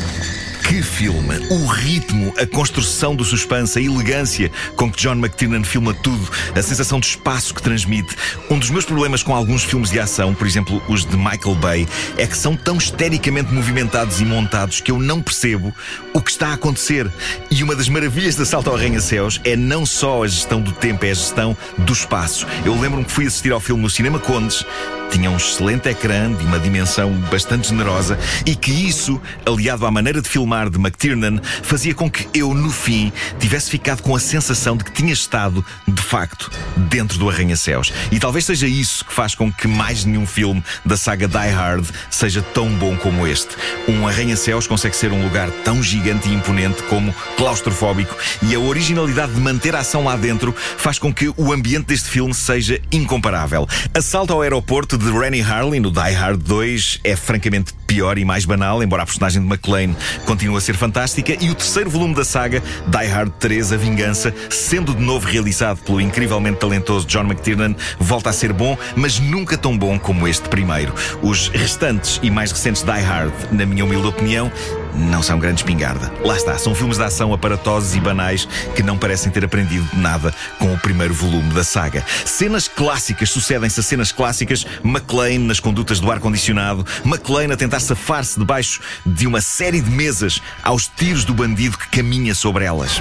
Filme! 0.97 1.47
O 1.51 1.67
ritmo, 1.67 2.33
a 2.39 2.47
construção 2.47 3.15
do 3.15 3.23
suspense, 3.23 3.79
a 3.79 3.83
elegância 3.83 4.51
com 4.77 4.91
que 4.91 4.99
John 4.99 5.13
McTiernan 5.13 5.63
filma 5.63 5.93
tudo, 5.93 6.27
a 6.55 6.63
sensação 6.63 6.99
de 6.99 7.09
espaço 7.09 7.53
que 7.55 7.61
transmite. 7.61 8.17
Um 8.49 8.59
dos 8.59 8.71
meus 8.71 8.87
problemas 8.87 9.23
com 9.23 9.35
alguns 9.35 9.63
filmes 9.63 9.91
de 9.91 10.01
ação, 10.01 10.35
por 10.35 10.47
exemplo 10.47 10.83
os 10.89 11.05
de 11.05 11.15
Michael 11.15 11.55
Bay, 11.57 11.87
é 12.17 12.27
que 12.27 12.35
são 12.35 12.57
tão 12.57 12.79
histericamente 12.79 13.53
movimentados 13.53 14.23
e 14.23 14.25
montados 14.25 14.81
que 14.81 14.91
eu 14.91 14.99
não 14.99 15.21
percebo 15.21 15.71
o 16.15 16.23
que 16.23 16.31
está 16.31 16.49
a 16.49 16.55
acontecer. 16.55 17.13
E 17.51 17.63
uma 17.63 17.77
das 17.77 17.91
maravilhas 17.91 18.35
da 18.35 18.47
Salto 18.47 18.71
ao 18.71 18.77
Arranha-Céus 18.77 19.39
é 19.45 19.55
não 19.55 19.85
só 19.85 20.25
a 20.25 20.27
gestão 20.27 20.63
do 20.63 20.73
tempo, 20.73 21.05
é 21.05 21.11
a 21.11 21.15
gestão 21.15 21.55
do 21.77 21.93
espaço. 21.93 22.47
Eu 22.65 22.73
lembro-me 22.81 23.05
que 23.05 23.13
fui 23.13 23.27
assistir 23.27 23.53
ao 23.53 23.61
filme 23.61 23.83
no 23.83 23.91
Cinema 23.91 24.19
Condes 24.19 24.65
tinha 25.11 25.31
um 25.31 25.37
excelente 25.37 25.89
ecrã 25.89 26.33
de 26.33 26.45
uma 26.45 26.59
dimensão 26.59 27.13
bastante 27.31 27.69
generosa 27.69 28.19
e 28.45 28.55
que 28.55 28.71
isso, 28.71 29.21
aliado 29.45 29.87
à 29.87 29.91
maneira 29.91 30.21
de 30.21 30.29
filmar 30.29 30.69
de 30.69 30.79
McTiernan, 30.87 31.41
fazia 31.63 31.95
com 31.95 32.11
que 32.11 32.29
eu, 32.33 32.55
no 32.55 32.71
fim, 32.71 33.13
tivesse 33.39 33.71
ficado 33.71 34.03
com 34.03 34.15
a 34.15 34.21
sensação 34.21 34.77
de 34.77 34.85
que 34.85 34.93
tinha 34.93 35.13
estado, 35.13 35.65
de 35.87 36.03
facto, 36.03 36.51
dentro 36.77 37.19
do 37.19 37.29
arranha-céus. 37.29 37.93
E 38.11 38.19
talvez 38.19 38.45
seja 38.45 38.67
isso 38.67 39.05
que 39.05 39.13
faz 39.13 39.35
com 39.35 39.53
que 39.53 39.67
mais 39.67 40.05
nenhum 40.05 40.27
filme 40.27 40.63
da 40.85 40.97
saga 40.97 41.27
Die 41.27 41.51
Hard 41.51 41.87
seja 42.11 42.41
tão 42.41 42.69
bom 42.75 42.97
como 42.97 43.27
este. 43.27 43.57
Um 43.89 44.07
arranha-céus 44.07 44.67
consegue 44.67 44.97
ser 44.97 45.13
um 45.13 45.23
lugar 45.23 45.51
tão 45.65 45.83
gigante 45.83 46.29
e 46.29 46.35
imponente 46.35 46.83
como 46.85 47.15
claustrofóbico 47.37 48.17
e 48.43 48.55
a 48.55 48.61
originalidade 48.61 49.35
de 49.35 49.41
manter 49.41 49.75
a 49.75 49.81
ação 49.81 50.05
lá 50.05 50.17
dentro 50.17 50.55
faz 50.77 50.99
com 50.99 51.13
que 51.13 51.33
o 51.37 51.53
ambiente 51.53 51.87
deste 51.87 52.09
filme 52.09 52.35
seja 52.35 52.81
incomparável. 52.93 53.67
Assalto 53.93 54.33
ao 54.33 54.43
aeroporto 54.43 54.97
de 54.97 55.11
Rennie 55.11 55.43
Harlin 55.43 55.81
no 55.81 55.91
Die 55.91 56.13
Hard 56.13 56.41
2 56.43 57.01
é 57.05 57.17
francamente 57.17 57.73
pior 57.87 58.19
e 58.19 58.25
mais 58.25 58.45
banal, 58.45 58.83
embora 58.83 59.03
a 59.03 59.07
personagem 59.07 59.41
de 59.41 59.49
McClane 59.49 59.97
continue 60.25 60.57
a 60.57 60.61
ser 60.61 60.75
fantástica. 60.75 61.37
E 61.41 61.51
o 61.51 61.55
terceiro 61.55 61.89
volume 61.91 62.15
da 62.15 62.25
saga, 62.25 62.63
Die 62.87 63.07
Hard 63.07 63.33
3, 63.39 63.73
A 63.73 63.77
Vingança, 63.77 64.35
sendo 64.51 64.95
de 64.95 65.03
novo 65.03 65.27
realizado 65.27 65.79
pelo 65.83 66.01
incrivelmente 66.01 66.59
talentoso 66.59 67.07
John 67.07 67.25
McTiernan, 67.25 67.75
volta 67.99 68.31
a 68.31 68.33
ser 68.33 68.53
bom, 68.53 68.77
mas 68.95 69.19
nunca 69.19 69.57
tão 69.57 69.77
bom 69.77 69.99
como 69.99 70.27
este 70.27 70.49
primeiro. 70.49 70.93
Os 71.23 71.49
restantes 71.49 72.21
e 72.23 72.31
mais 72.31 72.51
recentes 72.53 72.83
Die 72.83 72.91
Hard, 73.03 73.33
na 73.53 73.65
minha 73.65 73.85
humilde 73.85 74.07
opinião, 74.07 74.51
não 74.97 75.23
são 75.23 75.39
grande 75.39 75.61
espingarda. 75.61 76.13
Lá 76.25 76.37
está, 76.37 76.59
são 76.59 76.75
filmes 76.75 76.99
de 76.99 77.05
ação 77.05 77.33
aparatosos 77.33 77.95
e 77.95 78.01
banais 78.01 78.49
que 78.75 78.83
não 78.83 78.99
parecem 78.99 79.31
ter 79.31 79.45
aprendido 79.45 79.87
nada 79.95 80.35
com 80.59 80.73
o 80.73 80.79
primeiro 80.79 81.15
volume 81.15 81.53
da 81.53 81.63
saga. 81.63 82.05
Cenas 82.25 82.69
clássicas 82.69 83.31
sucedem-se 83.31 83.81
a 83.81 83.83
cenas 83.83 84.13
clássicas, 84.13 84.67
McLean 84.85 85.41
nas 85.41 85.61
condutas 85.61 86.01
do 86.01 86.11
ar-condicionado, 86.11 86.85
McLean 87.05 87.53
a 87.53 87.57
tentar 87.57 87.81
safar-se 87.81 88.39
debaixo 88.39 88.81
de 89.05 89.27
uma 89.27 89.41
série 89.41 89.81
de 89.81 89.91
mesas 89.91 90.41
aos 90.63 90.87
tiros 90.89 91.25
do 91.25 91.35
bandido 91.35 91.79
que 91.79 91.89
caminha 91.89 92.35
sobre 92.35 92.65
elas. 92.65 92.99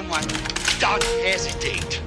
Someone, 0.00 0.24
don't 0.78 1.02
hesitate. 1.22 1.99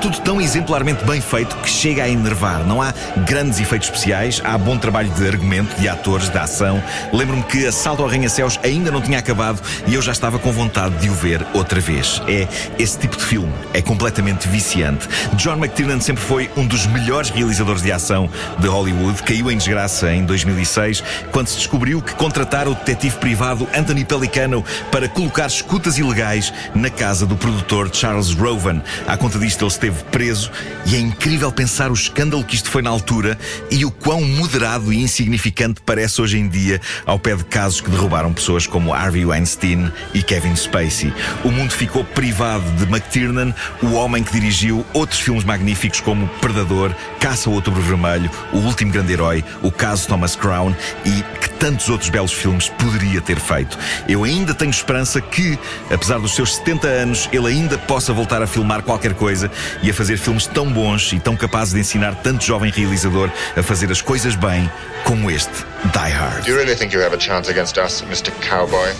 Tudo 0.00 0.20
tão 0.20 0.40
exemplarmente 0.40 1.04
bem 1.04 1.20
feito 1.20 1.56
que 1.56 1.68
chega 1.68 2.04
a 2.04 2.08
enervar. 2.08 2.64
Não 2.64 2.80
há 2.80 2.92
grandes 3.26 3.58
efeitos 3.58 3.88
especiais, 3.88 4.40
há 4.44 4.56
bom 4.56 4.78
trabalho 4.78 5.10
de 5.10 5.26
argumento, 5.26 5.74
de 5.80 5.88
atores, 5.88 6.28
de 6.28 6.38
ação. 6.38 6.82
Lembro-me 7.12 7.42
que 7.42 7.66
Assalto 7.66 8.02
ao 8.02 8.08
Arranha-Céus 8.08 8.60
ainda 8.62 8.90
não 8.90 9.00
tinha 9.00 9.18
acabado 9.18 9.60
e 9.86 9.94
eu 9.94 10.02
já 10.02 10.12
estava 10.12 10.38
com 10.38 10.52
vontade 10.52 10.96
de 10.98 11.10
o 11.10 11.14
ver 11.14 11.44
outra 11.52 11.80
vez. 11.80 12.22
É 12.28 12.46
esse 12.78 12.98
tipo 12.98 13.16
de 13.16 13.24
filme, 13.24 13.52
é 13.74 13.82
completamente 13.82 14.46
viciante. 14.48 15.08
John 15.34 15.56
McTiernan 15.56 16.00
sempre 16.00 16.22
foi 16.22 16.50
um 16.56 16.66
dos 16.66 16.86
melhores 16.86 17.30
realizadores 17.30 17.82
de 17.82 17.90
ação 17.90 18.30
de 18.58 18.68
Hollywood. 18.68 19.22
Caiu 19.22 19.50
em 19.50 19.56
desgraça 19.56 20.12
em 20.12 20.24
2006 20.24 21.02
quando 21.32 21.48
se 21.48 21.56
descobriu 21.56 22.00
que 22.00 22.14
contratar 22.14 22.68
o 22.68 22.74
detetive 22.74 23.16
privado 23.16 23.68
Anthony 23.76 24.04
Pelicano 24.04 24.64
para 24.92 25.08
colocar 25.08 25.46
escutas 25.46 25.98
ilegais 25.98 26.52
na 26.74 26.90
casa 26.90 27.26
do 27.26 27.36
produtor 27.36 27.90
Charles 27.92 28.32
Rowan. 28.32 28.80
À 29.06 29.16
conta 29.16 29.38
disto, 29.38 29.62
ele 29.62 29.70
esteve 29.88 30.04
preso 30.10 30.50
e 30.86 30.94
é 30.94 30.98
incrível 30.98 31.50
pensar 31.50 31.90
o 31.90 31.94
escândalo 31.94 32.44
que 32.44 32.54
isto 32.54 32.70
foi 32.70 32.82
na 32.82 32.90
altura 32.90 33.38
e 33.70 33.84
o 33.84 33.90
quão 33.90 34.22
moderado 34.22 34.92
e 34.92 35.02
insignificante 35.02 35.80
parece 35.84 36.20
hoje 36.20 36.38
em 36.38 36.48
dia 36.48 36.80
ao 37.04 37.18
pé 37.18 37.34
de 37.34 37.44
casos 37.44 37.80
que 37.80 37.90
derrubaram 37.90 38.32
pessoas 38.32 38.66
como 38.66 38.92
Harvey 38.92 39.24
Weinstein 39.24 39.90
e 40.14 40.22
Kevin 40.22 40.54
Spacey. 40.54 41.12
O 41.44 41.50
mundo 41.50 41.72
ficou 41.72 42.04
privado 42.04 42.64
de 42.72 42.84
McTiernan, 42.84 43.54
o 43.82 43.92
homem 43.92 44.22
que 44.22 44.32
dirigiu 44.32 44.84
outros 44.92 45.20
filmes 45.20 45.44
magníficos 45.44 46.00
como 46.00 46.28
Predador, 46.40 46.94
Caça 47.18 47.48
ao 47.48 47.54
Outubro 47.54 47.80
Vermelho, 47.82 48.30
O 48.52 48.58
Último 48.58 48.92
Grande 48.92 49.12
Herói, 49.12 49.44
O 49.62 49.70
Caso 49.70 50.06
Thomas 50.08 50.36
Crown 50.36 50.74
e 51.04 51.22
que 51.40 51.48
tantos 51.50 51.88
outros 51.88 52.08
belos 52.08 52.32
filmes 52.32 52.68
poderia 52.68 53.20
ter 53.20 53.38
feito. 53.38 53.78
Eu 54.08 54.24
ainda 54.24 54.54
tenho 54.54 54.70
esperança 54.70 55.20
que, 55.20 55.58
apesar 55.90 56.18
dos 56.18 56.34
seus 56.34 56.56
70 56.56 56.86
anos, 56.86 57.28
ele 57.32 57.48
ainda 57.48 57.76
possa 57.76 58.12
voltar 58.12 58.42
a 58.42 58.46
filmar 58.46 58.82
qualquer 58.82 59.14
coisa 59.14 59.50
e 59.82 59.90
a 59.90 59.94
fazer 59.94 60.16
filmes 60.16 60.46
tão 60.46 60.72
bons 60.72 61.12
e 61.12 61.20
tão 61.20 61.36
capazes 61.36 61.74
de 61.74 61.80
ensinar 61.80 62.14
tanto 62.16 62.44
jovem 62.44 62.70
realizador 62.70 63.30
a 63.56 63.62
fazer 63.62 63.90
as 63.90 64.00
coisas 64.00 64.34
bem 64.34 64.70
como 65.04 65.30
este 65.30 65.64
Die 65.84 66.12
Hard. 66.12 66.44
Do 66.44 66.50
you 66.50 66.56
really 66.56 66.76
think 66.76 66.94
you 66.94 67.02
have 67.02 67.14
a 67.14 67.20
chance 67.20 67.50
against 67.50 67.76
us, 67.78 68.02
Mr. 68.02 68.30
Cowboy? 68.40 68.92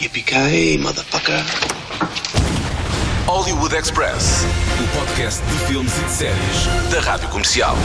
Yippee-ki-yay, 0.00 0.78
motherfucker. 0.78 1.42
Hollywood 3.26 3.74
Express, 3.74 4.44
o 4.82 4.98
podcast 4.98 5.42
de 5.42 5.66
filmes 5.66 5.96
e 5.98 6.04
de 6.04 6.10
séries 6.10 6.90
da 6.90 7.00
Rádio 7.00 7.28
Comercial. 7.28 7.76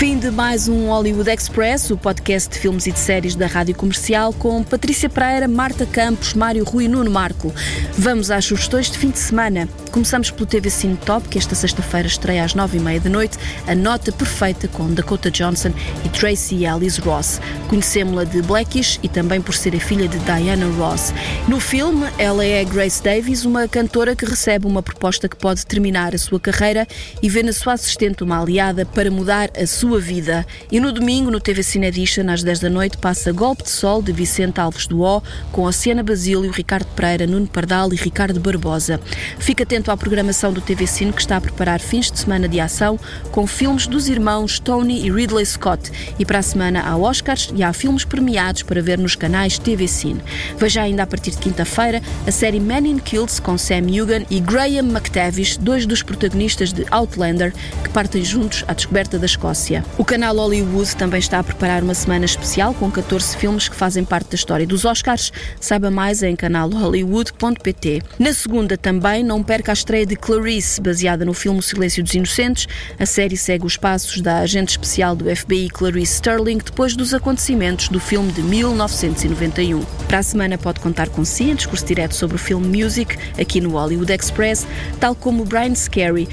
Fim 0.00 0.18
de 0.18 0.30
mais 0.30 0.66
um 0.66 0.86
Hollywood 0.86 1.28
Express, 1.28 1.90
o 1.90 1.96
podcast 1.98 2.48
de 2.48 2.58
filmes 2.58 2.86
e 2.86 2.90
de 2.90 2.98
séries 2.98 3.34
da 3.34 3.46
Rádio 3.46 3.74
Comercial, 3.74 4.32
com 4.32 4.64
Patrícia 4.64 5.10
Pereira, 5.10 5.46
Marta 5.46 5.84
Campos, 5.84 6.32
Mário 6.32 6.64
Rui 6.64 6.86
e 6.86 6.88
Nuno 6.88 7.10
Marco. 7.10 7.52
Vamos 7.98 8.30
às 8.30 8.46
sugestões 8.46 8.90
de 8.90 8.96
fim 8.96 9.10
de 9.10 9.18
semana. 9.18 9.68
Começamos 9.90 10.30
pelo 10.30 10.46
TV 10.46 10.70
Cine 10.70 10.96
Top, 10.96 11.28
que 11.28 11.36
esta 11.36 11.56
sexta-feira 11.56 12.06
estreia 12.06 12.44
às 12.44 12.54
nove 12.54 12.78
e 12.78 12.80
meia 12.80 13.00
da 13.00 13.10
noite, 13.10 13.36
a 13.66 13.74
nota 13.74 14.12
perfeita 14.12 14.68
com 14.68 14.94
Dakota 14.94 15.32
Johnson 15.32 15.72
e 16.04 16.08
Tracy 16.10 16.64
Ellis 16.64 16.98
Ross. 16.98 17.40
Conhecemos-la 17.68 18.22
de 18.22 18.40
Blackish 18.40 19.00
e 19.02 19.08
também 19.08 19.40
por 19.40 19.52
ser 19.52 19.74
a 19.74 19.80
filha 19.80 20.06
de 20.06 20.16
Diana 20.20 20.66
Ross. 20.78 21.12
No 21.48 21.58
filme, 21.58 22.06
ela 22.18 22.44
é 22.44 22.64
Grace 22.64 23.02
Davis, 23.02 23.44
uma 23.44 23.66
cantora 23.66 24.14
que 24.14 24.24
recebe 24.24 24.64
uma 24.64 24.80
proposta 24.80 25.28
que 25.28 25.36
pode 25.36 25.66
terminar 25.66 26.14
a 26.14 26.18
sua 26.18 26.38
carreira 26.38 26.86
e 27.20 27.28
vê 27.28 27.42
na 27.42 27.52
sua 27.52 27.72
assistente 27.72 28.22
uma 28.22 28.40
aliada 28.40 28.86
para 28.86 29.10
mudar 29.10 29.50
a 29.60 29.66
sua 29.66 29.98
vida. 29.98 30.46
E 30.70 30.78
no 30.78 30.92
domingo, 30.92 31.32
no 31.32 31.40
TV 31.40 31.64
Cine 31.64 31.88
Edition, 31.88 32.30
às 32.30 32.44
10 32.44 32.60
da 32.60 32.70
noite, 32.70 32.96
passa 32.96 33.32
Golpe 33.32 33.64
de 33.64 33.70
Sol 33.70 34.00
de 34.00 34.12
Vicente 34.12 34.60
Alves 34.60 34.86
do 34.86 35.02
O, 35.02 35.20
com 35.50 35.66
a 35.66 35.72
Siena 35.72 36.04
Basílio, 36.04 36.52
Ricardo 36.52 36.86
Pereira, 36.94 37.26
Nuno 37.26 37.48
Pardal 37.48 37.92
e 37.92 37.96
Ricardo 37.96 38.38
Barbosa. 38.38 39.00
Fica 39.40 39.64
atento 39.64 39.79
à 39.88 39.96
programação 39.96 40.52
do 40.52 40.60
TV 40.60 40.84
Cine, 40.84 41.12
que 41.12 41.20
está 41.20 41.36
a 41.36 41.40
preparar 41.40 41.78
fins 41.78 42.10
de 42.10 42.18
semana 42.18 42.48
de 42.48 42.58
ação 42.58 42.98
com 43.30 43.46
filmes 43.46 43.86
dos 43.86 44.08
irmãos 44.08 44.58
Tony 44.58 45.06
e 45.06 45.12
Ridley 45.12 45.46
Scott. 45.46 45.92
E 46.18 46.24
para 46.24 46.40
a 46.40 46.42
semana 46.42 46.82
há 46.82 46.96
Oscars 46.96 47.52
e 47.54 47.62
há 47.62 47.72
filmes 47.72 48.04
premiados 48.04 48.64
para 48.64 48.82
ver 48.82 48.98
nos 48.98 49.14
canais 49.14 49.60
TV 49.60 49.86
Cine. 49.86 50.20
Veja 50.58 50.82
ainda 50.82 51.04
a 51.04 51.06
partir 51.06 51.30
de 51.30 51.38
quinta-feira 51.38 52.02
a 52.26 52.32
série 52.32 52.58
Men 52.58 52.88
in 52.88 52.98
Kills 52.98 53.40
com 53.40 53.56
Sam 53.56 53.86
Hugan 53.86 54.24
e 54.28 54.40
Graham 54.40 54.90
McTavish, 54.90 55.56
dois 55.56 55.86
dos 55.86 56.02
protagonistas 56.02 56.72
de 56.72 56.84
Outlander, 56.90 57.52
que 57.84 57.90
partem 57.90 58.24
juntos 58.24 58.64
à 58.66 58.74
descoberta 58.74 59.18
da 59.18 59.26
Escócia. 59.26 59.84
O 59.96 60.04
canal 60.04 60.34
Hollywood 60.34 60.96
também 60.96 61.20
está 61.20 61.38
a 61.38 61.44
preparar 61.44 61.82
uma 61.84 61.94
semana 61.94 62.24
especial 62.24 62.74
com 62.74 62.90
14 62.90 63.36
filmes 63.36 63.68
que 63.68 63.76
fazem 63.76 64.04
parte 64.04 64.30
da 64.30 64.34
história 64.34 64.66
dos 64.66 64.84
Oscars. 64.84 65.32
Saiba 65.60 65.90
mais 65.90 66.22
em 66.22 66.34
canalhollywood.pt. 66.34 68.02
Na 68.18 68.32
segunda 68.32 68.76
também 68.76 69.22
não 69.22 69.42
perca 69.42 69.69
a 69.70 69.72
estreia 69.72 70.04
de 70.04 70.16
Clarice, 70.16 70.80
baseada 70.80 71.24
no 71.24 71.32
filme 71.32 71.62
Silêncio 71.62 72.02
dos 72.02 72.12
Inocentes. 72.12 72.66
A 72.98 73.06
série 73.06 73.36
segue 73.36 73.64
os 73.64 73.76
passos 73.76 74.20
da 74.20 74.38
agente 74.38 74.70
especial 74.70 75.14
do 75.14 75.24
FBI 75.34 75.68
Clarice 75.70 76.14
Sterling 76.14 76.58
depois 76.58 76.96
dos 76.96 77.14
acontecimentos 77.14 77.88
do 77.88 78.00
filme 78.00 78.32
de 78.32 78.42
1991. 78.42 79.80
Para 80.08 80.18
a 80.18 80.22
semana 80.24 80.58
pode 80.58 80.80
contar 80.80 81.08
com 81.08 81.24
si 81.24 81.44
em 81.44 81.54
discurso 81.54 81.86
direto 81.86 82.16
sobre 82.16 82.34
o 82.34 82.38
filme 82.38 82.82
Music 82.82 83.16
aqui 83.40 83.60
no 83.60 83.70
Hollywood 83.70 84.12
Express, 84.12 84.66
tal 84.98 85.14
como 85.14 85.44
Brian 85.44 85.74
Scary 85.74 86.28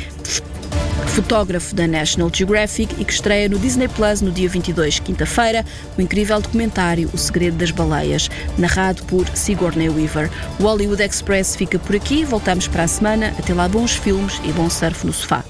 fotógrafo 1.18 1.74
da 1.74 1.88
National 1.88 2.30
Geographic 2.32 2.93
e 3.01 3.03
que 3.03 3.11
estreia 3.11 3.49
no 3.49 3.57
Disney 3.57 3.88
Plus 3.88 4.22
no 4.22 4.30
dia 4.30 4.47
22, 4.47 4.99
quinta-feira, 4.99 5.65
o 5.97 6.01
incrível 6.01 6.39
documentário 6.39 7.09
O 7.11 7.18
Segredo 7.18 7.57
das 7.57 7.72
Baleias, 7.72 8.30
narrado 8.55 9.01
por 9.05 9.28
Sigourney 9.30 9.89
Weaver. 9.89 10.30
O 10.59 10.63
Hollywood 10.63 11.01
Express 11.01 11.55
fica 11.55 11.80
por 11.80 11.95
aqui, 11.95 12.24
voltamos 12.24 12.68
para 12.68 12.84
a 12.84 12.88
semana. 12.88 13.34
Até 13.39 13.51
lá, 13.51 13.68
bons 13.68 13.95
filmes 13.95 14.39
e 14.43 14.51
bom 14.51 14.70
surf 14.70 15.07
no 15.07 15.11
sofá. 15.11 15.43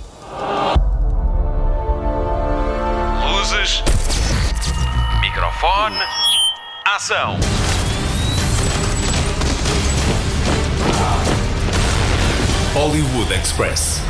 Luzes, 3.29 3.83
microfone, 5.19 5.97
ação. 6.95 7.37
Hollywood 12.73 13.33
Express. 13.33 14.06